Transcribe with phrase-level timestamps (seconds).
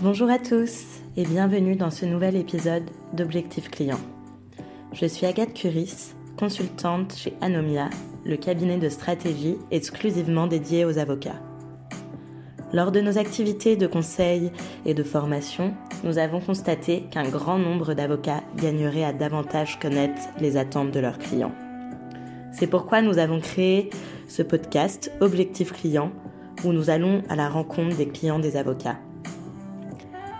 [0.00, 3.98] Bonjour à tous et bienvenue dans ce nouvel épisode d'Objectif Client.
[4.92, 7.90] Je suis Agathe Curis, consultante chez Anomia,
[8.24, 11.42] le cabinet de stratégie exclusivement dédié aux avocats.
[12.72, 14.52] Lors de nos activités de conseil
[14.86, 20.56] et de formation, nous avons constaté qu'un grand nombre d'avocats gagneraient à davantage connaître les
[20.56, 21.54] attentes de leurs clients.
[22.52, 23.90] C'est pourquoi nous avons créé
[24.28, 26.12] ce podcast Objectif Client
[26.64, 28.98] où nous allons à la rencontre des clients des avocats.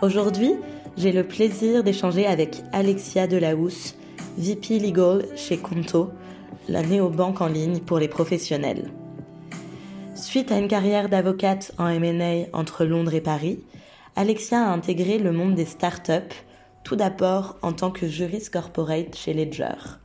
[0.01, 0.53] Aujourd'hui,
[0.97, 3.97] j'ai le plaisir d'échanger avec Alexia Delahousse,
[4.37, 6.11] VP Legal chez Conto,
[6.69, 8.93] la néobanque en ligne pour les professionnels.
[10.15, 13.59] Suite à une carrière d'avocate en M&A entre Londres et Paris,
[14.15, 16.37] Alexia a intégré le monde des startups,
[16.85, 19.99] tout d'abord en tant que juriste corporate chez Ledger.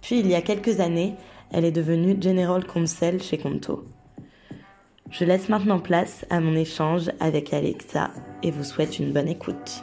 [0.00, 1.14] Puis il y a quelques années,
[1.52, 3.84] elle est devenue General Counsel chez Conto.
[5.10, 8.12] Je laisse maintenant place à mon échange avec Alexia
[8.44, 9.82] et vous souhaite une bonne écoute.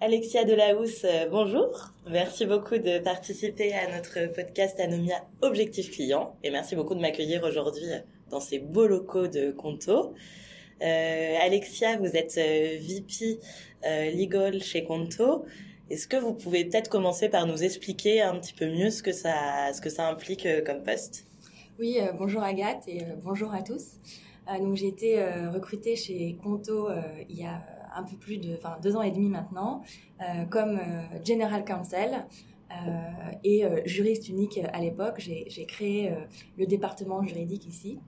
[0.00, 1.90] Alexia Delahousse, euh, bonjour.
[2.08, 7.42] Merci beaucoup de participer à notre podcast Anomia Objectif Client et merci beaucoup de m'accueillir
[7.42, 7.82] aujourd'hui
[8.30, 10.14] dans ces beaux locaux de Conto.
[10.80, 13.40] Euh, Alexia, vous êtes euh, VP
[14.16, 15.44] Legal chez Conto.
[15.90, 19.12] Est-ce que vous pouvez peut-être commencer par nous expliquer un petit peu mieux ce que
[19.12, 21.27] ça, ce que ça implique comme poste?
[21.78, 24.00] Oui, euh, bonjour Agathe et bonjour à tous.
[24.60, 25.22] donc j'ai été
[25.54, 26.88] recrutée chez Conto
[27.28, 27.62] il y a
[27.94, 29.82] un peu plus de, deux ans et demi maintenant,
[30.20, 32.26] euh, comme euh, General Counsel.
[32.70, 36.12] Euh, et juriste unique à l'époque, j'ai créé
[36.58, 37.98] le département juridique ici.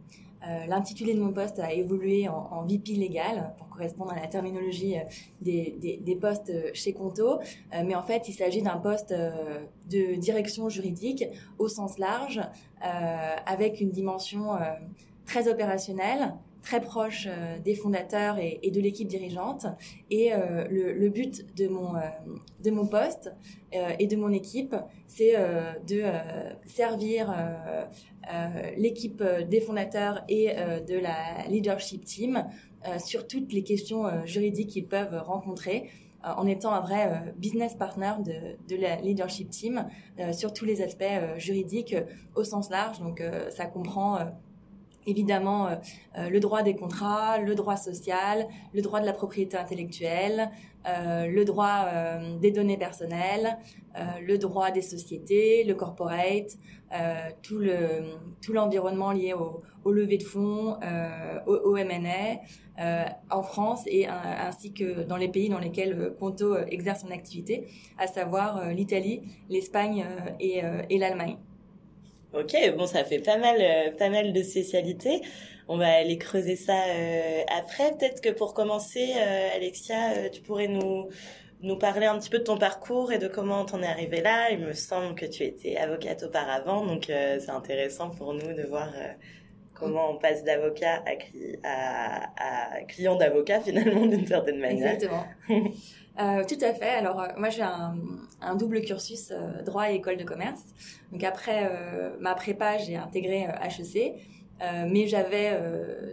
[0.69, 4.97] L'intitulé de mon poste a évolué en, VP légal pour correspondre à la terminologie
[5.41, 7.41] des, des, des postes chez Conto.
[7.73, 11.25] mais en fait, il s'agit d'un poste de direction juridique
[11.59, 12.41] au sens large,
[12.81, 14.57] avec une dimension
[15.27, 19.67] très opérationnelle, très proche euh, des fondateurs et, de l'équipe dirigeante.
[20.11, 22.01] Et euh, le, but de mon, euh,
[22.63, 23.33] de mon poste
[23.99, 24.75] et de mon équipe,
[25.07, 25.35] c'est
[25.87, 26.03] de
[26.67, 27.33] servir
[28.77, 30.49] l'équipe des fondateurs et
[30.89, 32.45] de la leadership team
[32.99, 35.89] sur toutes les questions juridiques qu'ils peuvent rencontrer
[36.25, 39.87] en étant un vrai business partner de, de, la leadership team
[40.33, 41.05] sur tous les aspects
[41.37, 41.95] juridiques
[42.35, 42.99] au sens large.
[42.99, 44.19] Donc ça comprend
[45.11, 45.77] évidemment euh,
[46.19, 50.51] euh, le droit des contrats, le droit social, le droit de la propriété intellectuelle,
[50.89, 51.87] euh, le droit
[52.41, 53.59] des données personnelles,
[54.23, 56.57] le droit des sociétés, le corporate,
[57.43, 57.77] tout le
[58.41, 60.79] tout l'environnement lié au, au levée de fonds,
[61.47, 67.11] au, au en France et ainsi que dans les pays dans lesquels Conto exerce son
[67.11, 70.07] activité, à savoir l'Italie, l'Espagne
[70.41, 71.37] et l'Allemagne.
[72.33, 75.21] Ok, bon, ça fait pas mal, euh, pas mal de spécialités.
[75.67, 77.91] On va aller creuser ça euh, après.
[77.97, 81.09] Peut-être que pour commencer, euh, Alexia, tu pourrais nous
[81.63, 84.51] nous parler un petit peu de ton parcours et de comment t'en es arrivé là.
[84.53, 88.91] Il me semble que tu étais avocate auparavant, donc c'est intéressant pour nous de voir
[89.75, 91.05] comment on passe d'avocat
[91.65, 94.95] à, à, client d'avocat finalement d'une certaine manière.
[94.95, 95.27] Exactement.
[96.21, 96.91] Euh, tout à fait.
[96.91, 100.63] Alors, euh, moi, j'ai un, double cursus euh, droit et école de commerce.
[101.13, 101.71] Donc, après
[102.21, 104.15] ma prépa, j'ai intégré HEC.
[104.89, 105.59] mais j'avais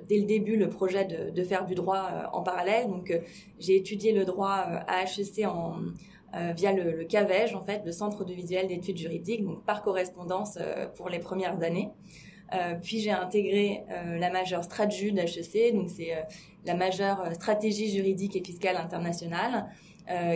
[0.07, 2.87] dès le début le projet de, de faire du droit en parallèle.
[2.87, 3.13] Donc,
[3.59, 5.75] j'ai étudié le droit à HEC en,
[6.55, 10.57] via le, le CAVEJ, en fait, le Centre de visuel d'études juridiques, donc par correspondance
[10.95, 11.89] pour les premières années.
[12.81, 13.83] puis j'ai intégré
[14.23, 16.13] la majeure StratJu d'HEC, donc c'est
[16.65, 19.67] la majeure stratégie juridique et fiscale internationale,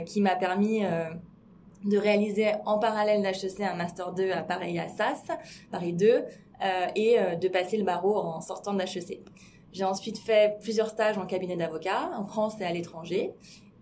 [0.06, 0.84] qui m'a permis
[1.86, 5.24] de réaliser en parallèle d'HEC un Master 2 à Paris Assas,
[5.72, 6.24] Paris 2,
[6.64, 9.20] euh, et euh, de passer le barreau en sortant d'HEC.
[9.74, 13.32] J'ai ensuite fait plusieurs stages en cabinet d'avocat, en France et à l'étranger,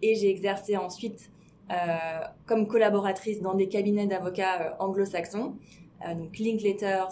[0.01, 1.29] et j'ai exercé ensuite
[1.71, 1.75] euh,
[2.45, 5.55] comme collaboratrice dans des cabinets d'avocats anglo-saxons,
[6.15, 7.11] donc Linklaters,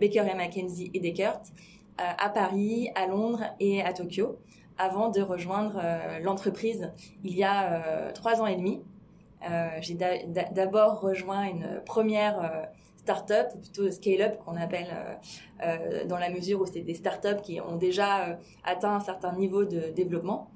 [0.00, 1.52] Baker McKenzie et Descartes,
[1.98, 4.38] à Paris, à Londres et à Tokyo,
[4.78, 5.80] avant de rejoindre
[6.22, 6.90] l'entreprise
[7.24, 8.82] il y a trois ans et demi,
[9.44, 12.64] euh, j'ai d'abord rejoint une première euh,
[12.96, 14.88] start-up, plutôt scale-up qu'on appelle,
[15.62, 19.64] euh, dans la mesure où c'est des start-up qui ont déjà atteint un certain niveau
[19.64, 20.50] de développement.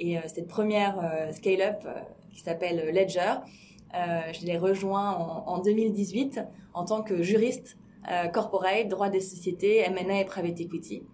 [0.00, 0.96] Et cette première
[1.32, 1.86] scale-up
[2.32, 3.34] qui s'appelle Ledger,
[3.92, 6.40] je l'ai rejoint en, en, 2018
[6.74, 7.76] en tant que juriste
[8.32, 11.04] corporate, droit des sociétés, M&A et private equity.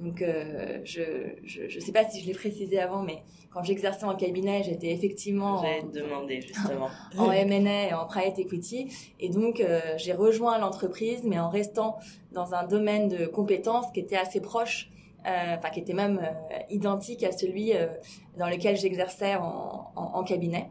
[0.00, 4.16] Donc, euh, je ne sais pas si je l'ai précisé avant, mais quand j'exerçais en
[4.16, 6.88] cabinet, j'étais effectivement J'ai demandé justement
[7.18, 8.88] en M&A et en private equity,
[9.18, 11.98] et donc euh, j'ai rejoint l'entreprise, mais en restant
[12.32, 14.90] dans un domaine de compétences qui était assez proche,
[15.26, 16.20] euh, enfin qui était même
[16.70, 17.72] identique à celui
[18.38, 20.70] dans lequel j'exerçais en, en, en, cabinet.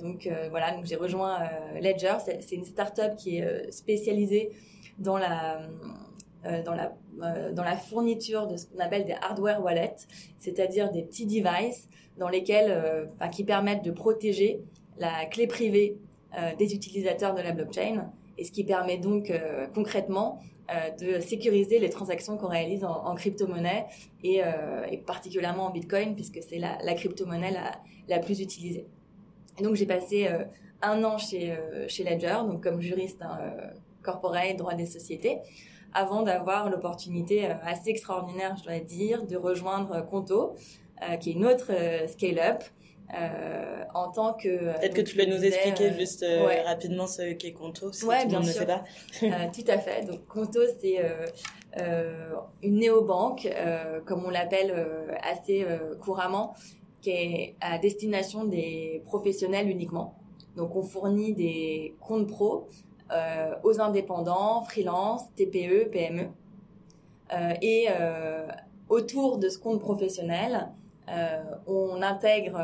[0.00, 1.38] donc voilà, donc j'ai rejoint
[1.80, 2.16] Ledger.
[2.40, 4.52] C'est une start-up qui est spécialisée
[4.98, 5.66] dans la euh,
[6.64, 9.96] dans, la, euh, dans la fourniture de ce qu'on appelle des hardware wallets,
[10.38, 11.88] c'est-à-dire des petits devices
[12.18, 14.60] dans lesquels, euh, qui permettent de protéger
[14.98, 15.98] la clé privée
[16.58, 19.32] des utilisateurs de la blockchain, et ce qui permet donc
[19.74, 20.42] concrètement
[21.00, 23.86] de sécuriser les transactions qu'on réalise en, crypto-monnaie
[24.22, 24.42] et,
[25.06, 27.72] particulièrement en Bitcoin puisque c'est la, crypto-monnaie la,
[28.08, 28.86] la, plus utilisée.
[29.62, 30.28] Donc j'ai passé
[30.82, 31.56] un an chez,
[31.88, 33.38] chez Ledger, donc comme juriste hein,
[34.02, 35.38] corporate, droit des sociétés
[35.96, 40.54] avant d'avoir l'opportunité euh, assez extraordinaire, je dois dire, de rejoindre Conto,
[41.02, 42.62] euh, qui est une autre euh, scale-up.
[43.94, 46.24] en tant que peut-être que tu peux nous expliquer juste
[46.64, 48.62] rapidement ce qu'est Conto si ouais, bien sûr.
[48.62, 48.82] ne pas
[49.56, 50.98] tout à fait donc Conto c'est
[52.62, 53.48] une néobanque
[54.06, 54.72] comme on l'appelle
[55.22, 55.64] assez
[56.00, 56.54] couramment
[57.00, 60.18] qui est à destination des professionnels uniquement
[60.56, 62.68] donc on fournit des comptes pro
[63.12, 66.28] euh, aux indépendants, freelance, TPE, PME.
[67.32, 68.48] Euh, et euh,
[68.88, 70.72] autour de ce compte professionnel,
[71.68, 72.60] on intègre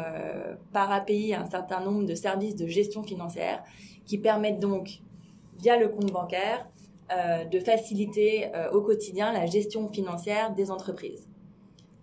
[0.73, 3.63] par API un certain nombre de services de gestion financière
[4.05, 4.99] qui permettent donc,
[5.61, 6.69] via le compte bancaire,
[7.49, 11.29] de faciliter au quotidien la gestion financière des entreprises.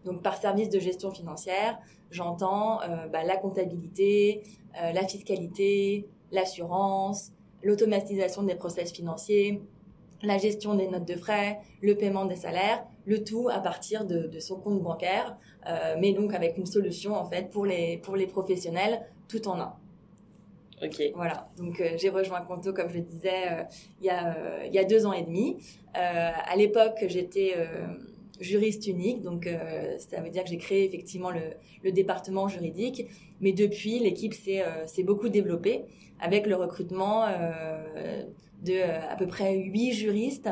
[0.06, 1.78] Donc par service de gestion financière,
[2.10, 2.80] j'entends
[3.12, 4.42] bah, la comptabilité,
[4.74, 7.34] la fiscalité, l'assurance,
[7.64, 9.62] l'automatisation des process financiers,
[10.24, 14.40] la gestion des notes de frais, le paiement des salaires, le tout à partir de,
[14.40, 18.28] son compte bancaire, euh, mais donc avec une solution en fait pour les pour les
[18.28, 19.74] professionnels tout en un.
[20.82, 21.02] Ok.
[21.16, 21.50] Voilà.
[21.58, 23.64] Donc euh, j'ai rejoint Conto comme je disais euh,
[24.00, 25.58] il y a il y a deux ans et demi.
[25.94, 27.56] à l'époque j'étais
[28.40, 29.50] juriste unique, donc
[29.98, 31.42] ça veut dire que j'ai créé effectivement le,
[31.84, 33.06] le département juridique.
[33.42, 35.86] Mais depuis l'équipe s'est beaucoup développée
[36.20, 38.24] avec le recrutement euh,
[38.64, 40.50] de euh, à peu près huit juristes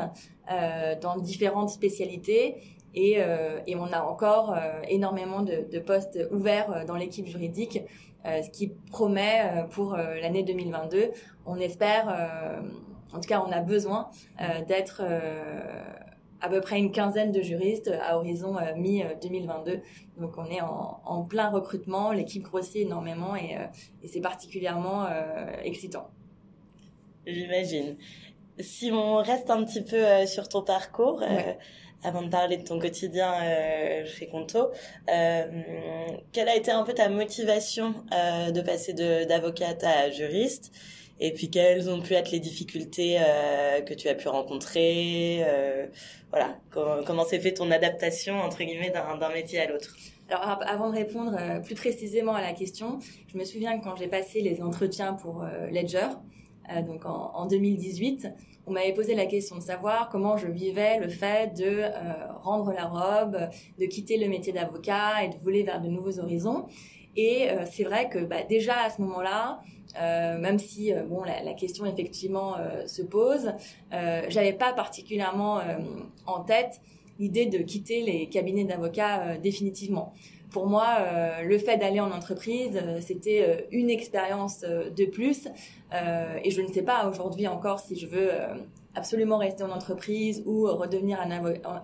[0.50, 2.56] euh, dans différentes spécialités
[2.94, 3.18] et,
[3.66, 4.56] et, on a encore
[4.88, 7.82] énormément de, de, postes ouverts dans l'équipe juridique,
[8.24, 11.10] ce qui promet pour l'année 2022.
[11.46, 12.08] On espère,
[13.12, 14.08] en tout cas on a besoin
[14.66, 15.02] d'être
[16.40, 19.80] à peu près une quinzaine de juristes à horizon mi-2022.
[20.18, 23.66] Donc on est en, en plein recrutement, l'équipe grossit énormément et, euh,
[24.02, 26.10] et c'est particulièrement euh, excitant.
[27.26, 27.96] J'imagine.
[28.58, 31.22] Si on reste un petit peu euh, sur ton parcours,
[32.02, 33.34] avant de parler de ton quotidien
[34.04, 34.70] chez Conto,
[35.06, 40.72] quelle a été un peu ta motivation de passer d'avocate à juriste?
[41.20, 43.18] Et puis quelles ont pu être les difficultés
[43.86, 45.44] que tu as pu rencontrer
[46.30, 46.58] voilà,
[47.06, 49.96] comment s'est fait ton adaptation entre guillemets d'un métier à l'autre?
[50.30, 52.98] Alors avant de répondre euh, plus précisément à la question,
[53.32, 56.08] je me souviens que quand j'ai passé les entretiens pour euh, Ledger,
[56.70, 58.28] euh, donc en, en, 2018,
[58.66, 61.84] on m'avait posé la question de savoir comment je vivais le fait de
[62.42, 63.48] rendre la robe,
[63.78, 66.66] de quitter le métier d'avocat et de voler vers de nouveaux horizons.
[67.20, 69.60] Et c'est vrai que bah, déjà à ce moment-là,
[70.00, 73.52] euh, même si euh, bon la, la, question effectivement euh, se pose,
[73.90, 75.60] j'avais pas particulièrement
[76.26, 76.80] en tête
[77.18, 80.12] l'idée de quitter les cabinets d'avocats définitivement.
[80.50, 80.98] pour moi,
[81.42, 85.48] le fait d'aller en entreprise, c'était une expérience de plus.
[86.44, 88.30] et je ne sais pas aujourd'hui encore si je veux
[88.94, 91.30] absolument rester en entreprise ou redevenir un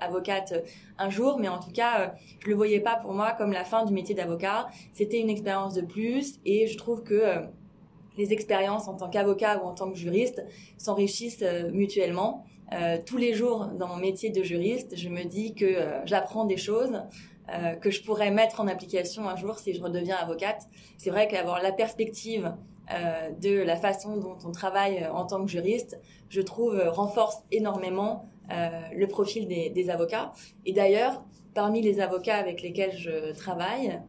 [0.01, 0.65] avocate
[0.99, 3.85] un jour, mais en tout cas, je le voyais pas pour moi comme la fin
[3.85, 4.67] du métier d'avocat.
[4.93, 7.47] C'était une expérience de plus et je trouve que
[8.17, 10.45] les expériences en tant qu'avocat ou en tant que juriste
[10.79, 12.45] s'enrichissent euh, mutuellement.
[12.73, 16.45] Euh, tous les jours dans mon métier de juriste, je me dis que euh, j'apprends
[16.45, 17.03] des choses
[17.83, 20.63] que je pourrais mettre en application un jour si je redeviens avocate.
[20.97, 22.55] C'est vrai qu'avoir la perspective
[22.89, 25.99] de la façon dont on travaille en tant que juriste,
[26.29, 30.33] je trouve renforce énormément le profil des, des avocats.
[30.67, 31.25] Et d'ailleurs,
[31.55, 34.01] parmi les avocats avec lesquels je travaille,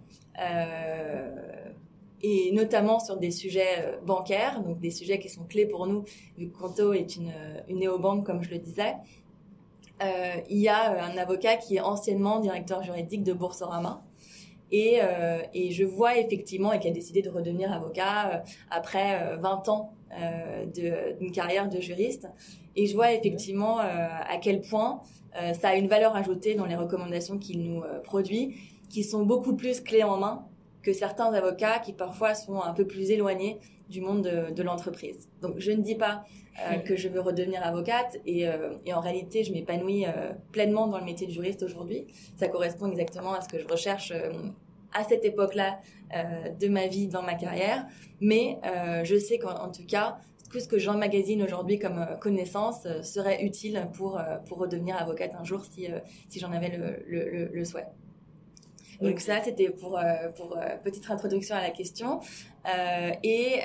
[2.27, 6.05] et notamment sur des sujets euh, bancaires, donc des sujets qui sont clés pour nous,
[6.38, 8.96] vu que Conto est une, euh, une néobanque, comme je le disais.
[10.01, 14.03] Euh, il y a un avocat qui est anciennement directeur juridique de Boursorama.
[14.77, 19.70] Et, euh, et je vois effectivement, et qui a décidé de redevenir avocat après 20
[19.70, 19.94] ans
[20.74, 22.27] d'une carrière de juriste.
[22.75, 25.01] Et je vois effectivement à quel point
[25.34, 28.55] ça a une valeur ajoutée dans les recommandations qu'il nous produit,
[28.89, 30.46] qui sont beaucoup plus clés en main
[30.84, 34.24] que certains avocats qui parfois sont un peu plus éloignés du monde
[34.55, 35.29] de, l'entreprise.
[35.41, 36.24] Donc je ne dis pas
[36.60, 40.98] euh, que je veux redevenir avocate et, euh, en réalité je m'épanouis euh, pleinement dans
[40.98, 42.08] le métier de juriste aujourd'hui.
[42.36, 44.13] Ça correspond exactement à ce que je recherche
[44.95, 45.79] à cette époque-là
[46.59, 47.85] de ma vie, dans ma carrière.
[48.21, 48.57] Mais
[49.03, 50.17] je sais qu'en tout cas,
[50.51, 55.65] tout ce que j'emmagasine aujourd'hui comme connaissance serait utile pour, pour redevenir avocate un jour
[55.65, 55.87] si,
[56.29, 57.87] si j'en avais le, le souhait.
[59.01, 62.19] Donc ça, c'était pour, euh, pour euh, petite introduction à la question.
[62.67, 63.61] Euh, et,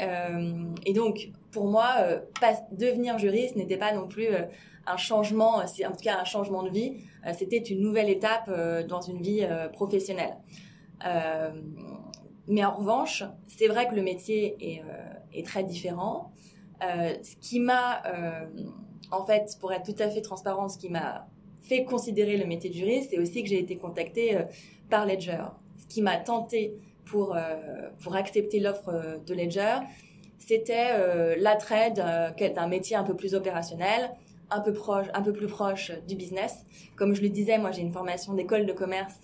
[0.86, 1.88] et donc, pour moi,
[2.72, 4.28] devenir juriste n'était pas non plus
[4.86, 6.96] un changement, en tout cas un changement de vie.
[7.38, 8.50] c'était une nouvelle étape
[8.86, 10.36] dans une vie professionnelle.
[12.46, 14.82] Mais en revanche, c'est vrai que le métier est,
[15.32, 16.32] est très différent.
[16.80, 18.02] ce qui m'a,
[19.10, 21.26] en fait, pour être tout à fait transparent, ce qui m'a
[21.62, 24.38] fait considérer le métier de juriste, c'est aussi que j'ai été contactée
[24.88, 25.44] par Ledger.
[25.78, 26.76] Ce qui m'a tenté
[27.10, 27.40] pour, euh,
[28.02, 29.78] pour accepter l'offre euh, de Ledger,
[30.38, 34.10] c'était euh, l'attrait d'un métier un peu plus opérationnel,
[34.50, 36.64] un peu proche, un peu plus proche du business.
[36.96, 39.20] Comme je le disais, moi j'ai une formation d'école de commerce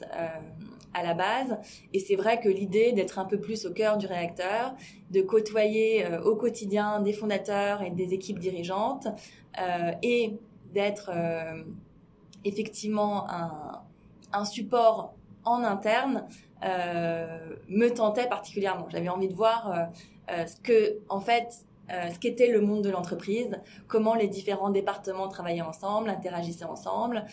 [0.95, 1.59] à la base,
[1.93, 4.75] et c'est vrai que l'idée d'être un peu plus au cœur du réacteur,
[5.11, 9.09] de côtoyer au quotidien des fondateurs et des équipes dirigeantes,
[10.03, 10.39] et
[10.73, 11.11] d'être
[12.45, 13.83] effectivement un,
[14.33, 15.15] un support
[15.45, 16.27] en interne
[16.65, 18.89] euh, me tentait particulièrement.
[18.91, 19.85] J'avais envie de voir euh,
[20.33, 25.29] euh, ce que, en fait, ce qu'était le monde de l'entreprise, comment les différents départements
[25.29, 27.25] travaillaient ensemble, interagissaient ensemble,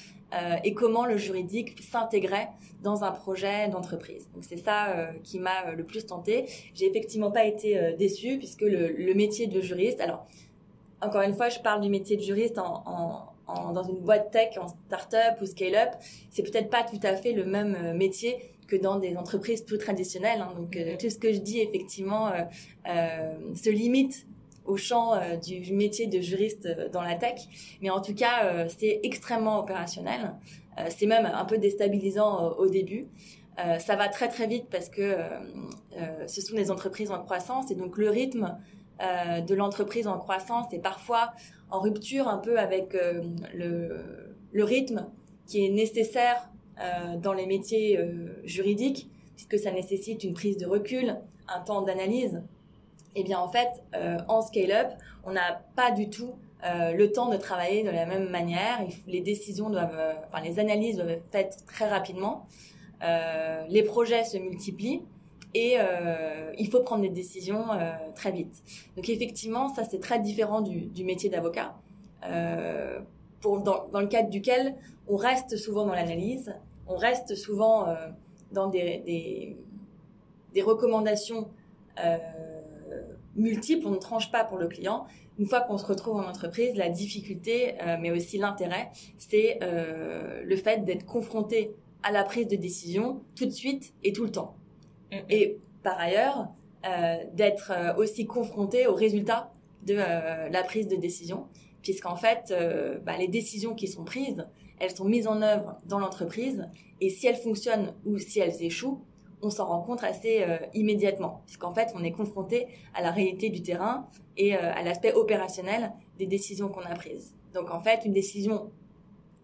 [0.63, 2.49] et comment le juridique s'intégrait
[2.81, 4.29] dans un projet d'entreprise.
[4.33, 6.45] Donc c'est ça qui m'a le plus tenté.
[6.75, 10.25] J'ai effectivement pas été déçue puisque le, métier de juriste, alors
[11.01, 14.67] encore une fois, je parle du métier de juriste en dans une boîte tech, en
[14.67, 15.89] start-up ou scale-up,
[16.29, 19.77] c'est peut-être pas tout à fait le même euh, métier que dans des entreprises plus
[19.77, 20.41] traditionnelles.
[20.41, 20.53] Hein.
[20.57, 22.31] Donc euh, tout ce que je dis effectivement
[22.89, 24.25] euh, se limite
[24.65, 25.13] au champ
[25.45, 27.41] du métier de juriste dans la tech,
[27.81, 30.35] mais en tout cas c'est extrêmement opérationnel.
[30.89, 33.07] c'est même un peu déstabilisant au début.
[33.79, 35.17] ça va très très vite parce que
[36.27, 38.57] ce sont des entreprises en croissance et donc le rythme
[39.01, 41.33] de l'entreprise en croissance est parfois
[41.73, 45.07] en rupture un peu avec euh, le, rythme
[45.47, 50.67] qui est nécessaire euh, dans les métiers euh, juridiques, puisque ça nécessite une prise de
[50.67, 51.17] recul,
[51.47, 52.43] un temps d'analyse.
[53.15, 53.69] Eh bien en fait,
[54.27, 54.87] en scale-up,
[55.23, 58.79] on n'a pas du tout le temps de travailler de la même manière.
[59.07, 62.47] Les décisions doivent, enfin les analyses doivent être faites très rapidement.
[63.01, 65.03] les projets se multiplient
[65.53, 68.63] et euh, il faut prendre des décisions euh, très vite.
[68.95, 71.75] Donc effectivement, ça c'est très différent du, du métier d'avocat,
[72.25, 72.99] euh,
[73.41, 74.75] pour dans, dans, le cadre duquel
[75.07, 76.55] on reste souvent dans l'analyse,
[76.87, 77.95] on reste souvent euh,
[78.51, 79.57] dans des, des,
[80.53, 81.49] des recommandations
[82.03, 82.17] euh,
[83.35, 85.05] multiples, on ne tranche pas pour le client.
[85.39, 90.55] Une fois qu'on se retrouve en entreprise, la difficulté, euh, mais aussi l'intérêt, c'est le
[90.55, 91.71] fait d'être confronté
[92.03, 94.55] à la prise de décision tout de suite et tout le temps.
[95.29, 96.49] Et par ailleurs,
[96.85, 101.47] euh, d'être euh, aussi confronté aux résultats de euh, la prise de décision,
[101.81, 102.53] puisqu'en fait,
[103.05, 104.45] bah, les décisions qui sont prises,
[104.79, 106.67] elles sont mises en œuvre dans l'entreprise,
[106.99, 109.01] et si elles fonctionnent ou si elles échouent,
[109.43, 113.61] on s'en rend compte assez immédiatement, puisqu'en fait, on est confronté à la réalité du
[113.61, 114.07] terrain
[114.37, 117.35] et à l'aspect opérationnel des décisions qu'on a prises.
[117.53, 118.71] Donc en fait, une décision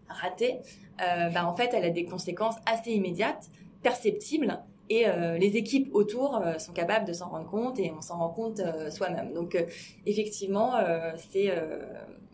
[0.08, 0.60] ratée,
[0.98, 3.48] bah, en fait, elle a des conséquences assez immédiates,
[3.82, 5.04] perceptibles, et
[5.38, 9.32] les équipes autour sont capables de s'en rendre compte et on s'en rend compte soi-même.
[9.32, 9.56] Donc
[10.04, 10.72] effectivement,
[11.16, 11.52] c'est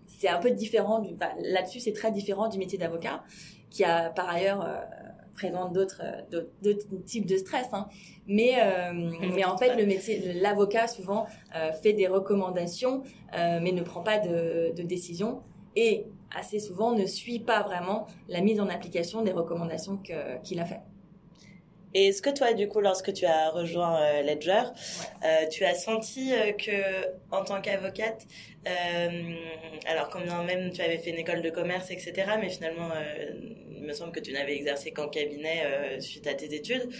[0.06, 1.04] c'est un peu différent
[1.40, 3.22] là-dessus c'est très différent du métier d'avocat
[3.68, 4.66] qui a par ailleurs
[5.36, 7.86] présente d'autres d'autres types de stress hein.
[8.26, 8.54] mais
[9.34, 11.26] mais en fait le métier l'avocat souvent
[11.82, 13.02] fait des recommandations
[13.32, 15.42] mais ne prend pas de, de décision
[15.76, 20.00] et assez souvent ne suit pas vraiment la mise en application des recommandations
[20.42, 20.82] qu'il a faites.
[21.96, 24.64] Et est-ce que toi, du coup, lorsque tu as rejoint euh, Ledger,
[25.24, 28.26] euh, tu as senti euh, que, en tant qu'avocate,
[29.86, 32.90] alors quand même tu avais fait une école de commerce, etc., mais finalement,
[33.74, 35.62] il me semble que tu n'avais exercé qu'en cabinet
[36.00, 36.90] suite à tes études,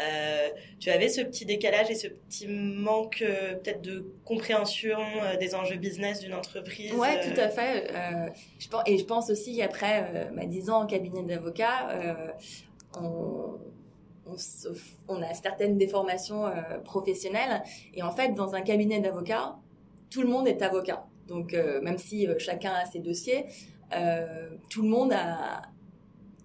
[0.00, 0.48] euh,
[0.80, 5.54] tu avais ce petit décalage et ce petit manque euh, peut-être de compréhension euh, des
[5.54, 6.94] enjeux business d'une entreprise.
[6.94, 7.92] Ouais, tout à fait.
[8.58, 11.88] je pense, et je pense aussi après bah, 10 ans en cabinet d'avocat,
[12.98, 13.58] on,
[15.08, 16.44] on, a certaines déformations
[16.84, 17.62] professionnelles.
[17.94, 19.56] Et en fait, dans un cabinet d'avocat,
[20.10, 21.06] tout le monde est avocat.
[21.26, 21.52] Donc,
[21.82, 23.46] même si chacun a ses dossiers,
[24.70, 25.62] tout le monde a,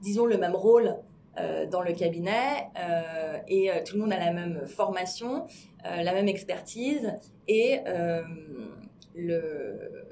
[0.02, 0.98] disons, le même rôle
[1.40, 5.46] euh, dans le cabinet euh, et euh, tout le monde a la même formation,
[5.84, 7.14] la même expertise
[7.48, 7.80] et
[9.16, 10.06] le...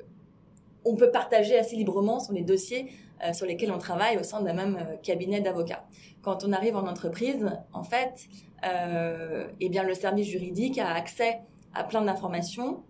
[0.85, 2.87] on peut partager assez librement sur les dossiers
[3.33, 5.85] sur lesquels on travaille au sein d'un même cabinet d'avocats.
[6.21, 8.27] Quand on arrive en entreprise, en fait,
[8.63, 11.39] eh bien le service juridique a accès
[11.73, 12.83] à plein d'informations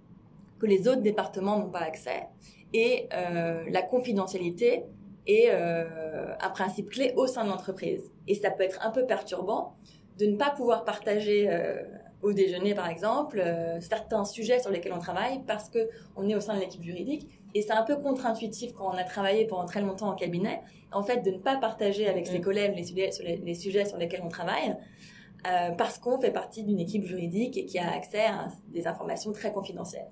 [0.60, 2.28] que les autres départements n'ont pas accès
[2.74, 4.84] et la confidentialité
[5.28, 8.12] est un principe clé au sein de l'entreprise.
[8.28, 9.76] Et ça peut être un peu perturbant
[10.18, 11.84] de ne pas pouvoir partager euh,
[12.26, 16.36] au déjeuner, par exemple, euh, certains sujets sur lesquels on travaille parce que on est
[16.36, 17.30] au sein de l'équipe juridique.
[17.54, 21.04] Et c'est un peu contre-intuitif quand on a travaillé pendant très longtemps en cabinet, en
[21.04, 22.42] fait, de ne pas partager avec ses mm.
[22.42, 24.76] collègues les sujets, sur les, sujets sur lesquels on travaille.
[25.48, 29.32] Euh, parce qu'on fait partie d'une équipe juridique et qui a accès à des informations
[29.32, 30.08] très confidentielles.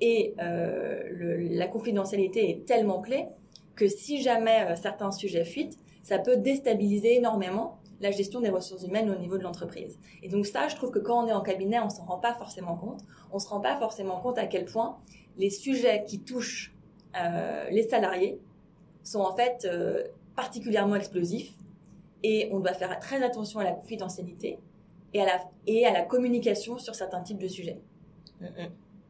[0.00, 3.26] Et le, la confidentialité est tellement clé
[3.74, 9.10] que si jamais certains sujets fuitent, ça peut déstabiliser énormément la gestion des ressources humaines
[9.10, 9.98] au niveau de l'entreprise.
[10.22, 12.34] Et donc ça, je trouve que quand on est en cabinet, on s'en rend pas
[12.34, 13.00] forcément compte.
[13.32, 14.98] On se rend pas forcément compte à quel point
[15.36, 16.74] les sujets qui touchent
[17.16, 18.40] euh, les salariés
[19.02, 20.04] sont en fait euh,
[20.36, 21.52] particulièrement explosifs
[22.22, 24.58] et on doit faire très attention à la confidentialité
[25.14, 27.80] et à la, et à la communication sur certains types de sujets.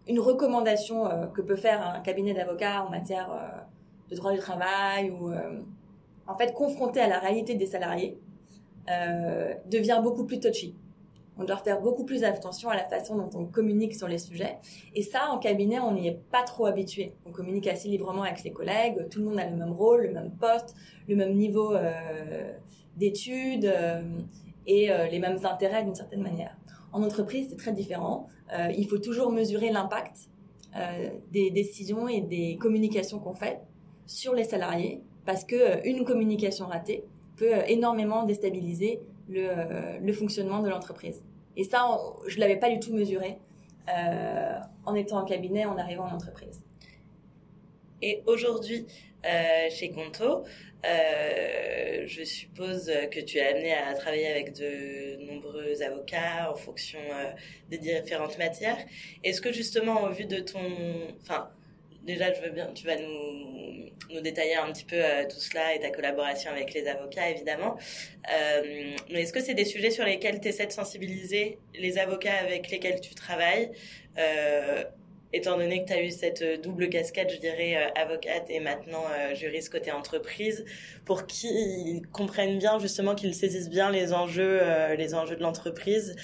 [0.07, 3.67] Une recommandation euh, que peut faire un cabinet d'avocats en matière
[4.09, 5.31] de droit du travail ou
[6.29, 8.19] en fait, confronté à la réalité des salariés,
[8.91, 10.75] euh, devient beaucoup plus touchy.
[11.37, 14.59] On doit faire beaucoup plus attention à la façon dont on communique sur les sujets.
[14.95, 17.15] Et ça, en cabinet, on n'y est pas trop habitué.
[17.27, 19.09] On communique assez librement avec ses collègues.
[19.09, 20.75] Tout le monde a le même rôle, le même poste,
[21.07, 22.53] le même niveau euh,
[22.97, 24.03] d'études euh,
[24.67, 26.55] et les mêmes intérêts d'une certaine manière.
[26.93, 28.27] En entreprise, c'est très différent.
[28.77, 30.29] Il faut toujours mesurer l'impact
[31.33, 33.63] des décisions et des communications qu'on fait
[34.05, 37.05] sur les salariés parce que une communication ratée
[37.39, 41.23] peut euh, énormément déstabiliser le, euh, le fonctionnement de l'entreprise.
[41.57, 43.39] Et ça, je je l'avais pas du tout mesuré
[44.85, 46.61] en étant en cabinet, en arrivant en entreprise.
[48.03, 48.87] Et aujourd'hui,
[49.71, 50.45] chez Conto,
[50.85, 57.01] je suppose que tu es amené à travailler avec de nombreux avocats en fonction
[57.71, 58.77] des différentes matières.
[59.25, 60.61] Est-ce que justement, au vu de ton,
[61.23, 61.49] enfin,
[62.09, 65.81] déjà, je veux bien, tu vas nous, détailler un petit peu euh, tout cela et
[65.81, 67.77] ta collaboration avec les avocats, évidemment.
[68.33, 72.39] Euh, mais est-ce que c'est des sujets sur lesquels tu essaies de sensibiliser les avocats
[72.41, 73.71] avec lesquels tu travailles
[74.19, 74.83] euh,
[75.35, 79.71] Étant donné que tu as eu cette double casquette, je dirais, avocate et maintenant juriste
[79.71, 80.65] côté entreprise,
[81.05, 84.63] pour qu'ils comprennent bien, justement, qu'ils saisissent bien les enjeux,
[84.97, 86.17] les enjeux de l'entreprise?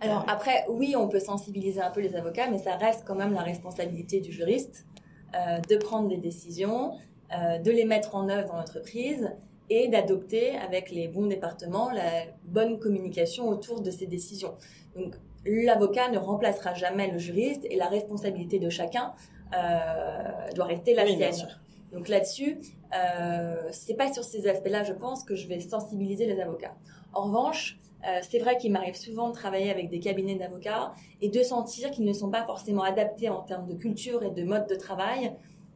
[0.00, 3.34] Alors après, oui, on peut sensibiliser un peu les avocats, mais ça reste quand même
[3.34, 4.86] la responsabilité du juriste.
[5.34, 6.92] Euh, de prendre des décisions,
[7.36, 9.32] euh, de les mettre en œuvre dans l'entreprise
[9.68, 14.54] et d'adopter avec les bons départements la bonne communication autour de ces décisions.
[14.94, 19.14] Donc l'avocat ne remplacera jamais le juriste et la responsabilité de chacun
[19.54, 21.48] euh, doit rester la sienne.
[21.92, 22.58] Donc là-dessus,
[22.94, 26.74] euh, c'est pas sur ces aspects-là, je pense, que je vais sensibiliser les avocats.
[27.12, 31.28] En revanche, euh, c'est vrai qu'il m'arrive souvent de travailler avec des cabinets d'avocats et
[31.28, 34.68] de sentir qu'ils ne sont pas forcément adaptés en termes de culture et de mode
[34.68, 35.32] de travail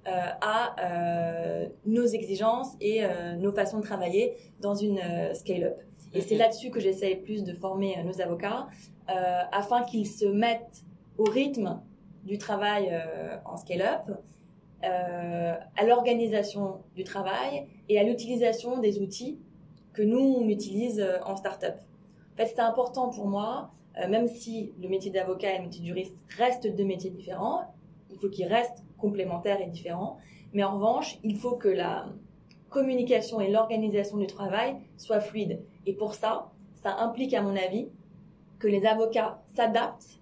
[0.07, 3.03] euh, à euh, nos exigences et
[3.38, 5.01] nos façons de travailler dans une
[5.35, 5.77] scale-up.
[6.12, 8.69] Et c'est là-dessus que j'essaie plus de former nos avocats
[9.53, 10.85] afin qu'ils se mettent
[11.19, 11.81] au rythme
[12.25, 12.93] du travail
[13.45, 14.16] en scale-up,
[14.83, 19.38] à l'organisation du travail et à l'utilisation des outils
[19.93, 21.75] que nous on utilise en start-up
[22.40, 23.70] fait, c'était important pour moi,
[24.09, 27.74] même si le métier d'avocat et le métier de juriste restent deux métiers différents,
[28.11, 30.18] il faut qu'ils restent complémentaires et différents.
[30.53, 32.07] Mais en revanche, il faut que la
[32.70, 35.61] communication et l'organisation du travail soient fluides.
[35.87, 36.50] Et pour ça,
[36.83, 37.88] ça implique, à mon avis,
[38.59, 40.20] que les avocats s'adaptent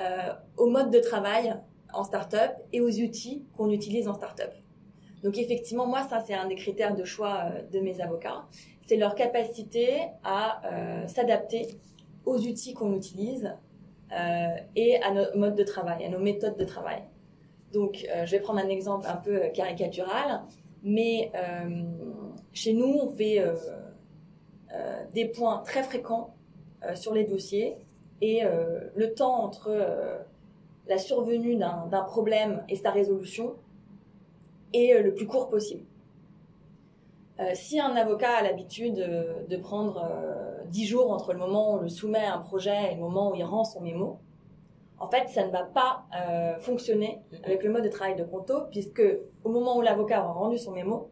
[0.00, 1.56] euh, au mode de travail
[1.92, 4.52] en start-up et aux outils qu'on utilise en start-up.
[5.26, 8.44] Donc effectivement, moi, ça, c'est un des critères de choix euh, de mes avocats.
[8.86, 11.66] C'est leur capacité à euh, s'adapter
[12.24, 13.52] aux outils qu'on utilise
[14.76, 17.02] et à nos modes de travail, à nos méthodes de travail.
[17.72, 20.42] Donc, je vais prendre un exemple un peu caricatural,
[20.84, 21.32] mais
[22.52, 23.42] chez nous, on fait
[25.12, 26.36] des points très fréquents
[26.94, 27.76] sur les dossiers
[28.20, 28.42] et
[28.94, 29.72] le temps entre
[30.86, 33.56] la survenue d'un problème et sa résolution
[34.72, 35.84] est euh, le plus court possible.
[37.38, 40.02] Euh, si un avocat a l'habitude euh, de prendre
[40.68, 43.30] dix jours entre le moment où on le soumet à un projet et le moment
[43.30, 44.18] où il rend son mémo,
[44.98, 46.06] en fait, ça ne va pas
[46.60, 49.02] fonctionner avec le mode de travail de Conto, puisque
[49.44, 51.10] au moment où l'avocat aura rendu son mémo,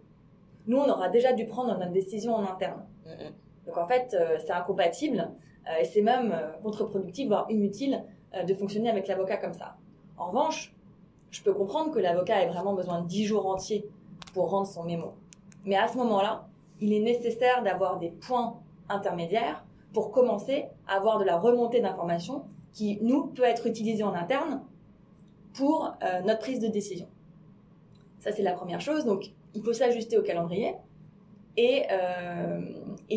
[0.67, 2.83] nous, on aura déjà dû prendre notre décision en interne.
[3.67, 5.31] Donc en fait, c'est incompatible
[5.79, 8.03] et c'est même contre-productif, voire inutile
[8.35, 9.77] euh, de fonctionner avec l'avocat comme ça.
[10.17, 10.74] En revanche,
[11.35, 13.85] je peux comprendre que l'avocat ait vraiment besoin de 10 jours entiers
[14.35, 15.15] pour rendre son mémo.
[15.65, 16.47] Mais à ce moment-là,
[16.81, 22.45] il est nécessaire d'avoir des points intermédiaires pour commencer à avoir de la remontée d'informations
[22.73, 24.63] qui, nous, peut être utilisée en interne
[25.55, 27.09] pour euh, notre prise de décision.
[28.21, 29.05] Ça, c'est la première chose.
[29.05, 30.77] Donc, il faut s'ajuster au calendrier
[31.57, 32.61] et, euh,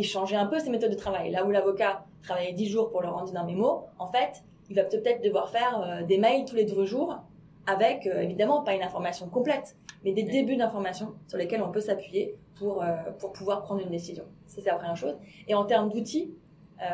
[0.01, 1.29] changer un peu ses méthodes de travail.
[1.29, 4.85] Là où l'avocat travaillait 10 jours pour le rendre d'un mémo, en fait, il va
[4.85, 7.19] peut-être devoir faire euh, des mails tous les deux jours
[7.67, 11.81] avec, euh, évidemment, pas une information complète, mais des débuts d'informations sur lesquels on peut
[11.81, 14.23] s'appuyer pour, euh, pour pouvoir prendre une décision.
[14.47, 15.17] Ça, c'est la première chose.
[15.47, 16.33] Et en termes d'outils,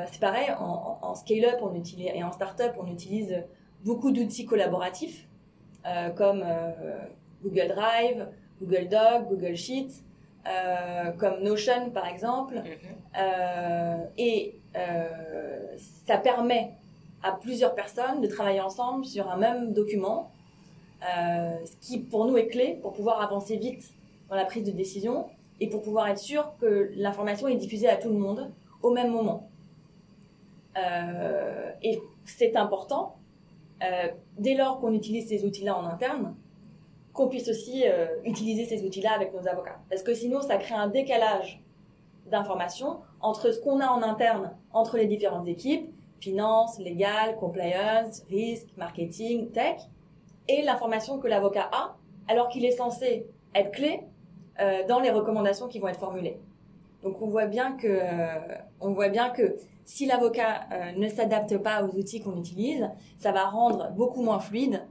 [0.09, 3.43] c'est pareil, en, scale-up on utilise, et en start-up, on utilise
[3.83, 5.27] beaucoup d'outils collaboratifs,
[6.15, 6.45] comme
[7.43, 8.29] Google Drive,
[8.62, 10.05] Google Doc, Google Sheets,
[11.17, 12.63] comme Notion par exemple.
[12.63, 14.07] Mm-hmm.
[14.17, 14.55] et
[16.05, 16.71] ça permet
[17.21, 20.33] à plusieurs personnes de travailler ensemble sur un même document,
[21.03, 23.93] euh, ce qui pour nous est clé pour pouvoir avancer vite
[24.29, 25.27] dans la prise de décision
[25.59, 29.11] et pour pouvoir être sûr que l'information est diffusée à tout le monde au même
[29.11, 29.49] moment.
[30.77, 33.17] Euh, et c'est important,
[33.83, 36.35] euh, dès lors qu'on utilise ces outils-là en interne,
[37.13, 37.83] qu'on puisse aussi
[38.25, 39.77] utiliser ces outils-là avec nos avocats.
[39.87, 41.61] Parce que sinon, ça crée un décalage
[42.31, 48.69] d'informations entre ce qu'on a en interne, entre les différentes équipes, finance, légal, compliance, risque,
[48.77, 49.77] marketing, tech,
[50.47, 51.95] et l'information que l'avocat a,
[52.27, 54.01] alors qu'il est censé être clé
[54.60, 56.39] euh, dans les recommandations qui vont être formulées.
[57.01, 61.58] Donc on voit bien que, euh, on voit bien que si l'avocat euh, ne s'adapte
[61.58, 64.84] pas aux outils qu'on utilise, ça va rendre beaucoup moins fluide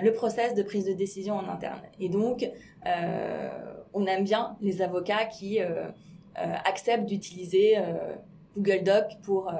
[0.00, 1.80] le process de prise de décision en interne.
[1.98, 2.48] Et donc,
[3.92, 5.58] on aime bien les avocats qui
[6.36, 7.78] acceptent d'utiliser
[8.56, 9.52] Google Doc pour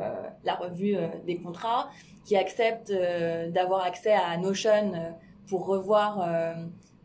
[0.44, 1.90] la revue des contrats,
[2.24, 4.92] qui accepte euh, d'avoir accès à Notion
[5.48, 6.26] pour revoir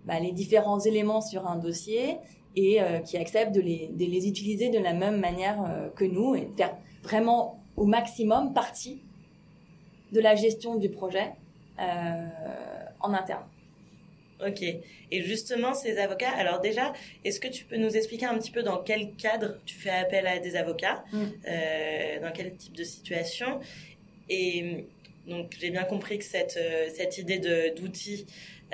[0.06, 2.18] bah, les différents éléments sur un dossier
[2.56, 6.46] et qui accepte de les, de les, utiliser de la même manière que nous et
[6.46, 9.02] de faire vraiment au maximum partie
[10.12, 11.34] de la gestion du projet
[11.78, 13.44] en interne.
[14.46, 14.62] Ok.
[14.62, 18.62] Et justement, ces avocats, alors déjà, est-ce que tu peux nous expliquer un petit peu
[18.62, 21.24] dans quel cadre tu fais appel à des avocats, mm.
[21.48, 23.60] euh, dans quel type de situation
[24.30, 24.86] Et
[25.28, 27.40] donc, j'ai bien compris que cette, euh, cette idée
[27.76, 28.26] d'outil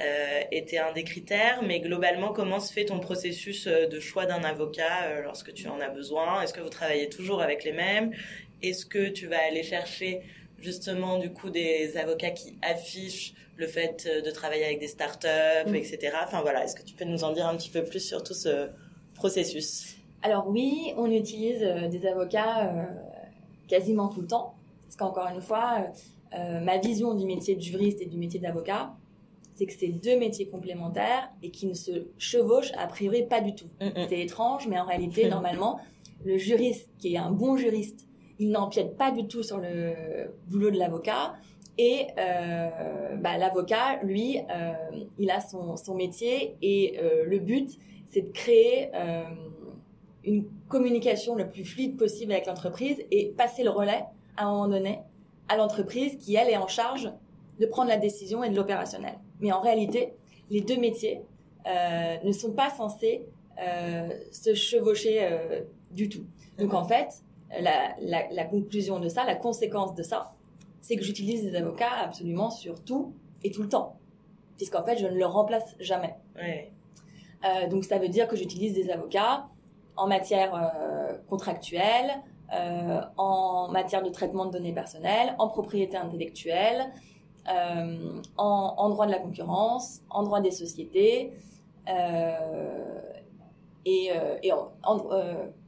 [0.01, 4.25] euh, était un des critères, mais globalement, comment se fait ton processus euh, de choix
[4.25, 6.41] d'un avocat euh, lorsque tu en as besoin?
[6.41, 8.11] Est-ce que vous travaillez toujours avec les mêmes?
[8.63, 10.21] Est-ce que tu vas aller chercher
[10.57, 15.27] justement du coup des avocats qui affichent le fait de travailler avec des startups,
[15.67, 15.75] mm.
[15.75, 16.17] etc.
[16.23, 18.33] Enfin voilà, est-ce que tu peux nous en dire un petit peu plus sur tout
[18.33, 18.69] ce
[19.13, 19.95] processus?
[20.23, 21.61] Alors oui, on utilise
[21.91, 22.83] des avocats euh,
[23.67, 25.85] quasiment tout le temps, parce qu'encore une fois,
[26.61, 28.95] ma vision du métier de juriste et du métier d'avocat,
[29.53, 33.53] c'est que c'est deux métiers complémentaires et qui ne se chevauchent a priori pas du
[33.55, 33.67] tout.
[33.79, 34.05] Mm, mm.
[34.09, 35.79] C'est étrange, mais en réalité, normalement,
[36.25, 38.07] le juriste qui est un bon juriste,
[38.39, 39.93] il n'empiète pas du tout sur le
[40.47, 41.35] boulot de l'avocat
[41.77, 44.73] et euh, bah, l'avocat, lui, euh,
[45.17, 47.71] il a son, son métier et euh, le but,
[48.07, 49.23] c'est de créer euh,
[50.23, 54.03] une communication le plus fluide possible avec l'entreprise et passer le relais
[54.37, 54.99] à un moment donné
[55.47, 57.11] à l'entreprise qui, elle, est en charge
[57.59, 59.19] de prendre la décision et de l'opérationnel.
[59.39, 60.13] Mais en réalité,
[60.49, 61.21] les deux métiers
[61.65, 63.25] ne sont pas censés
[64.31, 65.27] se chevaucher
[65.91, 66.25] du tout.
[66.57, 67.23] Donc en fait,
[67.61, 70.33] la, conclusion de ça, la conséquence de ça,
[70.81, 73.97] c'est que j'utilise des avocats absolument sur tout et tout le temps.
[74.57, 76.15] Puisqu'en fait, je ne le remplace jamais.
[77.45, 79.47] Euh, donc ça veut dire que j'utilise des avocats
[79.95, 82.21] en matière euh, contractuelle,
[82.53, 86.91] euh, en matière de traitement de données personnelles, en propriété intellectuelle,
[88.37, 91.33] en, droit de la concurrence, en droit des sociétés,
[93.85, 94.11] et,
[94.83, 94.99] en,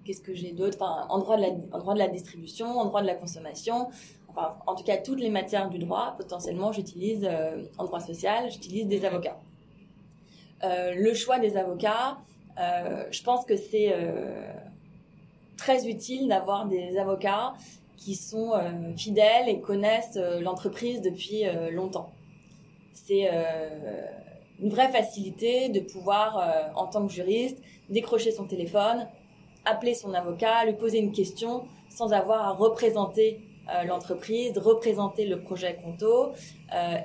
[0.06, 0.78] qu'est-ce que j'ai d'autre?
[0.82, 3.90] En droit, de la, en droit de la distribution, en droit de la consommation,
[4.30, 7.30] enfin, en tout cas toutes les matières du droit, potentiellement j'utilise
[7.78, 9.38] en droit social, j'utilise des avocats.
[10.64, 12.18] Euh, le choix des avocats,
[12.60, 14.52] euh, je pense que c'est euh,
[15.58, 17.54] très utile d'avoir des avocats
[17.98, 18.52] qui sont
[18.98, 22.12] fidèles et connaissent l'entreprise depuis longtemps.
[22.94, 23.30] C'est
[24.60, 27.58] une vraie facilité de pouvoir, en tant que juriste,
[27.90, 29.08] décrocher son téléphone,
[29.64, 33.40] appeler son avocat, lui poser une question sans avoir à représenter
[33.88, 36.34] l'entreprise, représenter le projet Conto,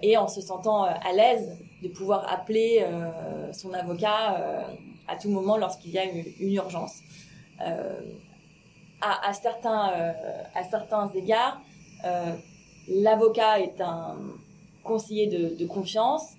[0.02, 4.62] et en se sentant à l'aise de pouvoir appeler euh, son avocat euh,
[5.08, 7.00] à tout moment lorsqu'il y a une, urgence.
[9.02, 10.14] Euh, à, certains,
[10.54, 11.60] à certains égards,
[12.88, 14.16] l'avocat est un
[14.82, 16.34] conseiller de, confiance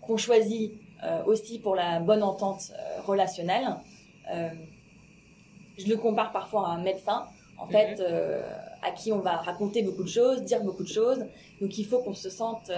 [0.00, 0.72] qu'on choisit
[1.26, 2.72] aussi pour la bonne entente
[3.06, 3.76] relationnelle.
[5.78, 7.26] je le compare parfois à un médecin.
[7.58, 8.02] En fait,
[8.82, 11.24] à qui on va raconter beaucoup de choses, dire beaucoup de choses.
[11.60, 12.70] Donc il faut qu'on se sente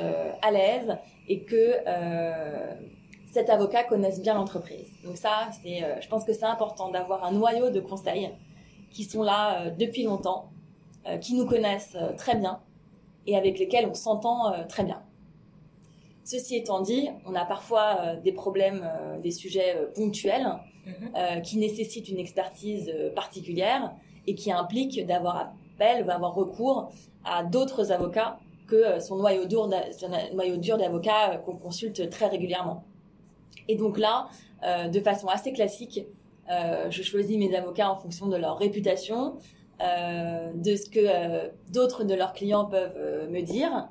[0.42, 0.96] à l'aise
[1.28, 2.74] et que euh,
[3.34, 4.88] cet avocat connaisse bien l'entreprise.
[5.04, 8.30] Donc ça, c'est, euh, je pense que c'est important d'avoir un noyau de conseils
[8.90, 10.50] qui sont là euh, depuis longtemps,
[11.20, 12.60] qui nous connaissent très bien
[13.26, 15.02] et avec lesquels on s'entend très bien.
[16.24, 18.90] Ceci étant dit, on a parfois des problèmes,
[19.22, 20.46] des sujets ponctuels
[20.86, 21.42] mhm.
[21.42, 23.92] qui nécessitent une expertise particulière
[24.26, 26.90] et qui impliquent d'avoir appel ou avoir recours
[27.22, 29.68] à d'autres avocats que euh, son noyau dur,
[30.32, 32.84] noyau dur d'avocats euh, qu'on consulte très régulièrement.
[33.68, 34.28] Et donc là,
[34.62, 36.06] euh, de façon assez classique,
[36.90, 39.36] je choisis mes avocats en fonction de leur réputation,
[39.80, 43.88] de ce que d'autres de leurs clients peuvent me dire,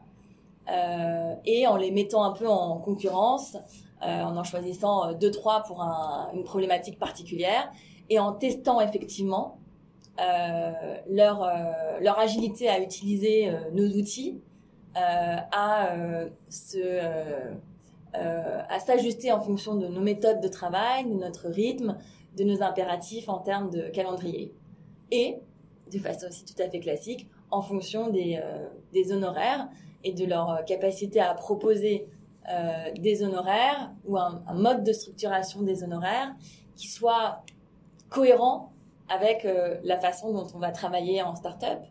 [1.45, 3.57] et en les mettant un peu en concurrence,
[4.03, 7.71] en en choisissant deux trois pour une problématique particulière,
[8.11, 9.57] et en testant effectivement
[10.19, 11.51] leur
[12.01, 14.43] leur agilité à utiliser nos outils
[14.95, 16.77] euh, à euh, se
[18.15, 21.97] euh, à s'ajuster en fonction de nos méthodes de travail, de notre rythme,
[22.37, 24.53] de nos impératifs en termes de calendrier.
[25.11, 25.37] Et,
[25.91, 28.41] de façon aussi tout à fait classique, en fonction des,
[28.93, 29.67] des honoraires
[30.03, 32.07] et de leur capacité à proposer
[32.97, 36.33] des honoraires ou un, mode de structuration des honoraires
[36.75, 37.43] qui soit
[38.09, 38.73] cohérent
[39.07, 39.47] avec
[39.83, 41.83] la façon dont on va travailler en start-up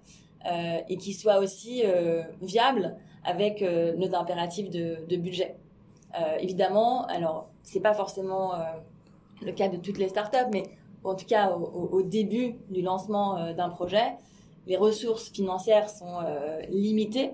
[0.45, 5.55] euh, et qui soit aussi euh, viable avec euh, nos impératifs de, de budget.
[6.41, 8.53] Évidemment, alors c'est pas forcément
[9.41, 10.65] le cas de toutes les startups, mais
[11.05, 14.15] en tout cas au, début du lancement d'un projet,
[14.67, 16.21] les ressources financières sont
[16.69, 17.33] limitées.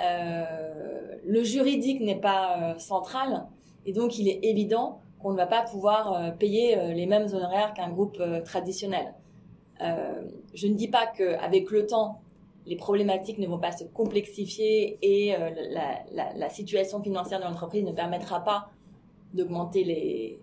[0.00, 3.46] le juridique n'est pas central
[3.86, 7.90] et donc il est évident qu'on ne va pas pouvoir payer les mêmes honoraires qu'un
[7.90, 9.14] groupe traditionnel.
[9.80, 10.22] Euh,
[10.54, 12.20] je ne dis pas qu'avec le temps,
[12.68, 15.50] les problématiques ne vont pas se complexifier et euh,
[16.12, 18.68] la, situation financière de l'entreprise ne permettra pas
[19.34, 19.84] d'augmenter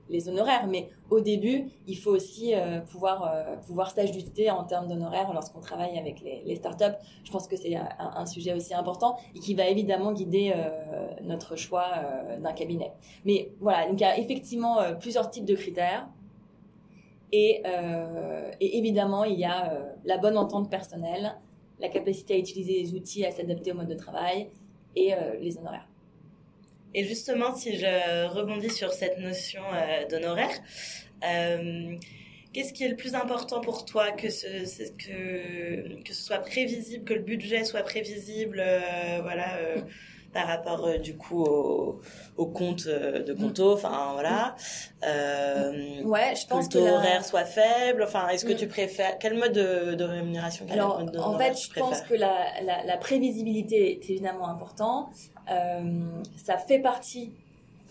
[0.09, 0.67] les, honoraires.
[0.67, 3.31] Mais au début, il faut aussi euh, pouvoir,
[3.65, 6.95] pouvoir s'ajuster en termes d'honoraires lorsqu'on travaille avec les, startups.
[7.23, 10.53] Je pense que c'est un, sujet aussi important et qui va évidemment guider
[11.23, 11.87] notre choix
[12.39, 12.91] d'un cabinet.
[13.25, 16.07] Mais voilà, donc il y a effectivement plusieurs types de critères.
[17.65, 21.35] Euh, et, évidemment, il y a euh, la bonne entente personnelle,
[21.79, 24.47] la capacité à utiliser les outils, à s'adapter au mode de travail
[24.95, 25.87] et euh, les honoraires.
[26.93, 29.61] Et justement, si je rebondis sur cette notion
[30.09, 30.61] d'honoraire,
[32.53, 34.47] qu'est-ce qui est le plus important pour toi que ce,
[34.93, 38.63] que, que ce soit prévisible, que le budget soit prévisible,
[39.23, 39.59] voilà
[40.35, 42.01] par rapport euh, du coup au,
[42.35, 44.55] au compte euh, de Conto, enfin voilà.
[45.07, 48.03] Euh, ouais, je pense que le taux horaire soit faible.
[48.03, 48.57] Enfin, est-ce que mm.
[48.57, 52.83] tu préfères quel mode de, de rémunération Alors, en fait, je pense que la, la,
[52.83, 55.09] la, prévisibilité est évidemment important.
[55.49, 56.03] Euh,
[56.35, 57.31] ça fait partie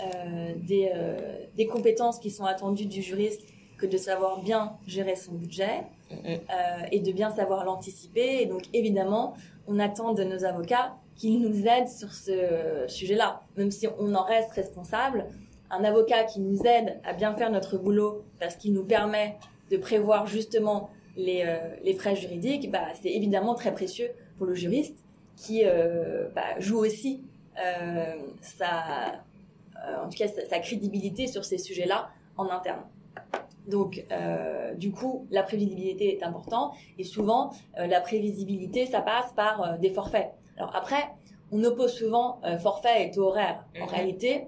[0.02, 0.92] euh, des,
[1.56, 3.40] des compétences qui sont attendues du juriste
[3.78, 6.38] que de savoir bien gérer son budget mm, mm.
[6.92, 8.42] et de bien savoir l'anticiper.
[8.42, 9.32] Et donc, évidemment,
[9.66, 13.42] on attend de nos avocats qu'il nous aide sur ce sujet-là.
[13.56, 15.26] Même si on en reste responsable,
[15.70, 19.36] un avocat qui nous aide à bien faire notre boulot parce qu'il nous permet
[19.70, 21.44] de prévoir justement les,
[21.82, 24.98] les frais juridiques, bah, c'est évidemment très précieux pour le juriste
[25.36, 25.64] qui
[26.34, 27.22] bah, joue aussi
[28.40, 29.22] sa,
[30.02, 32.82] en tout cas, sa crédibilité sur ces sujets-là en interne.
[33.66, 39.32] Donc, euh, du coup, la prévisibilité est importante et souvent, euh, la prévisibilité, ça passe
[39.34, 40.32] par euh, des forfaits.
[40.56, 41.10] Alors après,
[41.52, 43.64] on oppose souvent forfait et taux horaire.
[43.76, 43.90] En mhm.
[43.90, 44.46] réalité,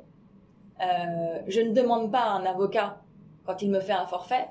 [0.81, 3.01] je ne demande pas à un avocat,
[3.45, 4.49] quand il me fait un forfait,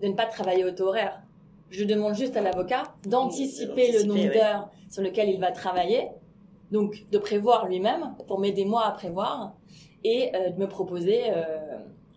[0.00, 1.22] de ne pas travailler au taux horaire.
[1.70, 6.08] Je demande juste à l'avocat d'anticiper le nombre d'heures sur lequel il va travailler,
[6.70, 9.54] donc de prévoir lui-même pour m'aider moi à prévoir
[10.04, 11.30] et de me proposer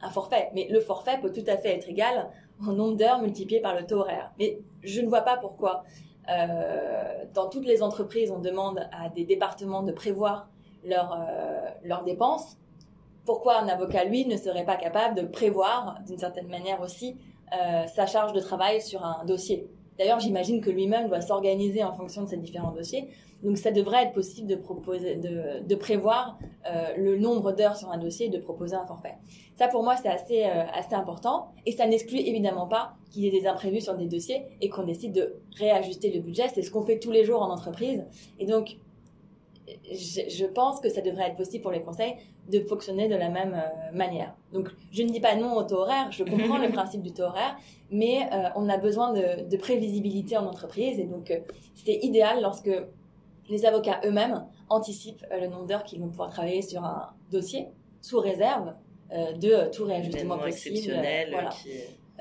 [0.01, 0.49] un forfait.
[0.53, 2.29] Mais le forfait peut tout à fait être égal
[2.61, 4.31] au nombre d'heures multiplié par le taux horaire.
[4.39, 5.83] Mais je ne vois pas pourquoi.
[6.29, 10.47] Euh, dans toutes les entreprises, on demande à des départements de prévoir
[10.83, 12.57] leurs euh, dépenses.
[13.25, 17.17] Pourquoi un avocat, lui, ne serait pas capable de prévoir, d'une certaine manière aussi,
[17.53, 19.67] euh, sa charge de travail sur un dossier?
[19.97, 23.07] D'ailleurs, j'imagine que lui-même doit s'organiser en fonction de ces différents dossiers.
[23.43, 27.91] Donc, ça devrait être possible de proposer, de, de prévoir euh, le nombre d'heures sur
[27.91, 29.15] un dossier et de proposer un forfait.
[29.55, 31.49] Ça, pour moi, c'est assez, euh, assez important.
[31.65, 34.83] Et ça n'exclut évidemment pas qu'il y ait des imprévus sur des dossiers et qu'on
[34.83, 36.47] décide de réajuster le budget.
[36.53, 38.03] C'est ce qu'on fait tous les jours en entreprise.
[38.39, 38.77] Et donc,
[39.67, 42.15] je, pense que ça devrait être possible pour les conseils
[42.51, 44.35] de fonctionner de la même euh, manière.
[44.53, 47.23] Donc, je ne dis pas non au taux horaire, je comprends le principe du taux
[47.23, 47.57] horaire,
[47.89, 51.39] mais euh, on a besoin de, prévisibilité en entreprise et donc euh,
[51.73, 52.69] c'est idéal lorsque
[53.49, 57.67] les avocats eux-mêmes anticipent le nombre d'heures qu'ils vont pouvoir travailler sur un dossier
[58.01, 58.73] sous réserve
[59.11, 60.93] de tout réajustement possible.
[61.31, 61.49] Voilà.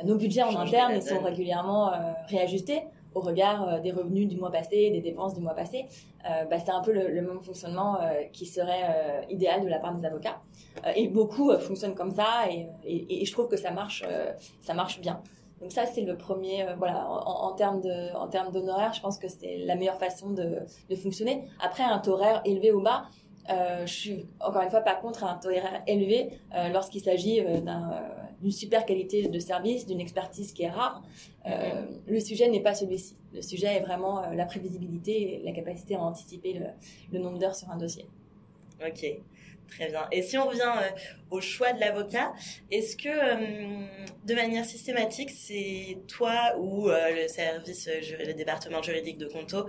[0.05, 1.93] Nos budgets en interne, ils sont régulièrement
[2.29, 2.83] réajustés
[3.15, 5.87] au regard euh, des revenus du mois passé, des dépenses du mois passé,
[6.29, 9.95] euh, bah, c'est un peu le, même fonctionnement euh, qui serait idéal de la part
[9.95, 10.41] des avocats.
[10.97, 14.05] et beaucoup fonctionnent comme ça, et, et, je trouve que ça marche,
[14.61, 15.21] ça marche bien.
[15.61, 19.29] Donc ça, c'est le premier, voilà, en, termes de, en termes d'honoraires, je pense que
[19.29, 20.59] c'est la meilleure façon de,
[20.91, 21.45] de fonctionner.
[21.61, 23.05] Après, un taux horaire élevé ou bas,
[23.49, 26.39] je suis encore une fois pas contre un taux horaire élevé
[26.73, 27.61] lorsqu'il s'agit euh,
[28.45, 31.03] d'une super qualité de service, d'une expertise qui est rare.
[32.07, 33.17] Le sujet n'est pas celui-ci.
[33.33, 36.67] Le sujet est vraiment la prévisibilité la capacité à anticiper le,
[37.13, 38.07] le nombre d'heures sur un dossier.
[38.87, 39.19] Ok.
[39.69, 40.07] Très bien.
[40.13, 40.73] Et si on revient
[41.31, 42.33] au choix de l'avocat,
[42.71, 43.09] est-ce que
[44.25, 49.67] de manière systématique, c'est toi ou le service, le département juridique de Conto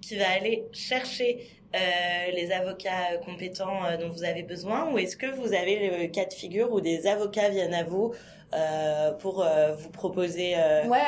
[0.00, 1.38] qui va aller chercher
[1.74, 4.90] euh, les avocats compétents euh, dont vous avez besoin?
[4.90, 8.14] Ou est-ce que vous avez le cas de figure où des avocats viennent à vous
[8.54, 9.44] euh, pour
[9.78, 10.54] vous proposer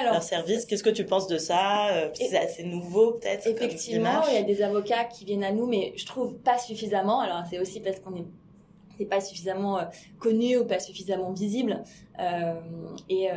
[0.05, 1.89] leur service Qu'est-ce que tu penses de ça?
[2.15, 5.93] C'est assez nouveau peut-être Effectivement, il y a des avocats qui viennent à nous, mais
[5.97, 7.21] je trouve pas suffisamment.
[7.21, 8.27] Alors c'est aussi parce qu'on est
[9.05, 9.85] pas suffisamment euh,
[10.19, 11.83] connu ou pas suffisamment visible.
[12.19, 12.55] Euh,
[13.09, 13.35] et, euh,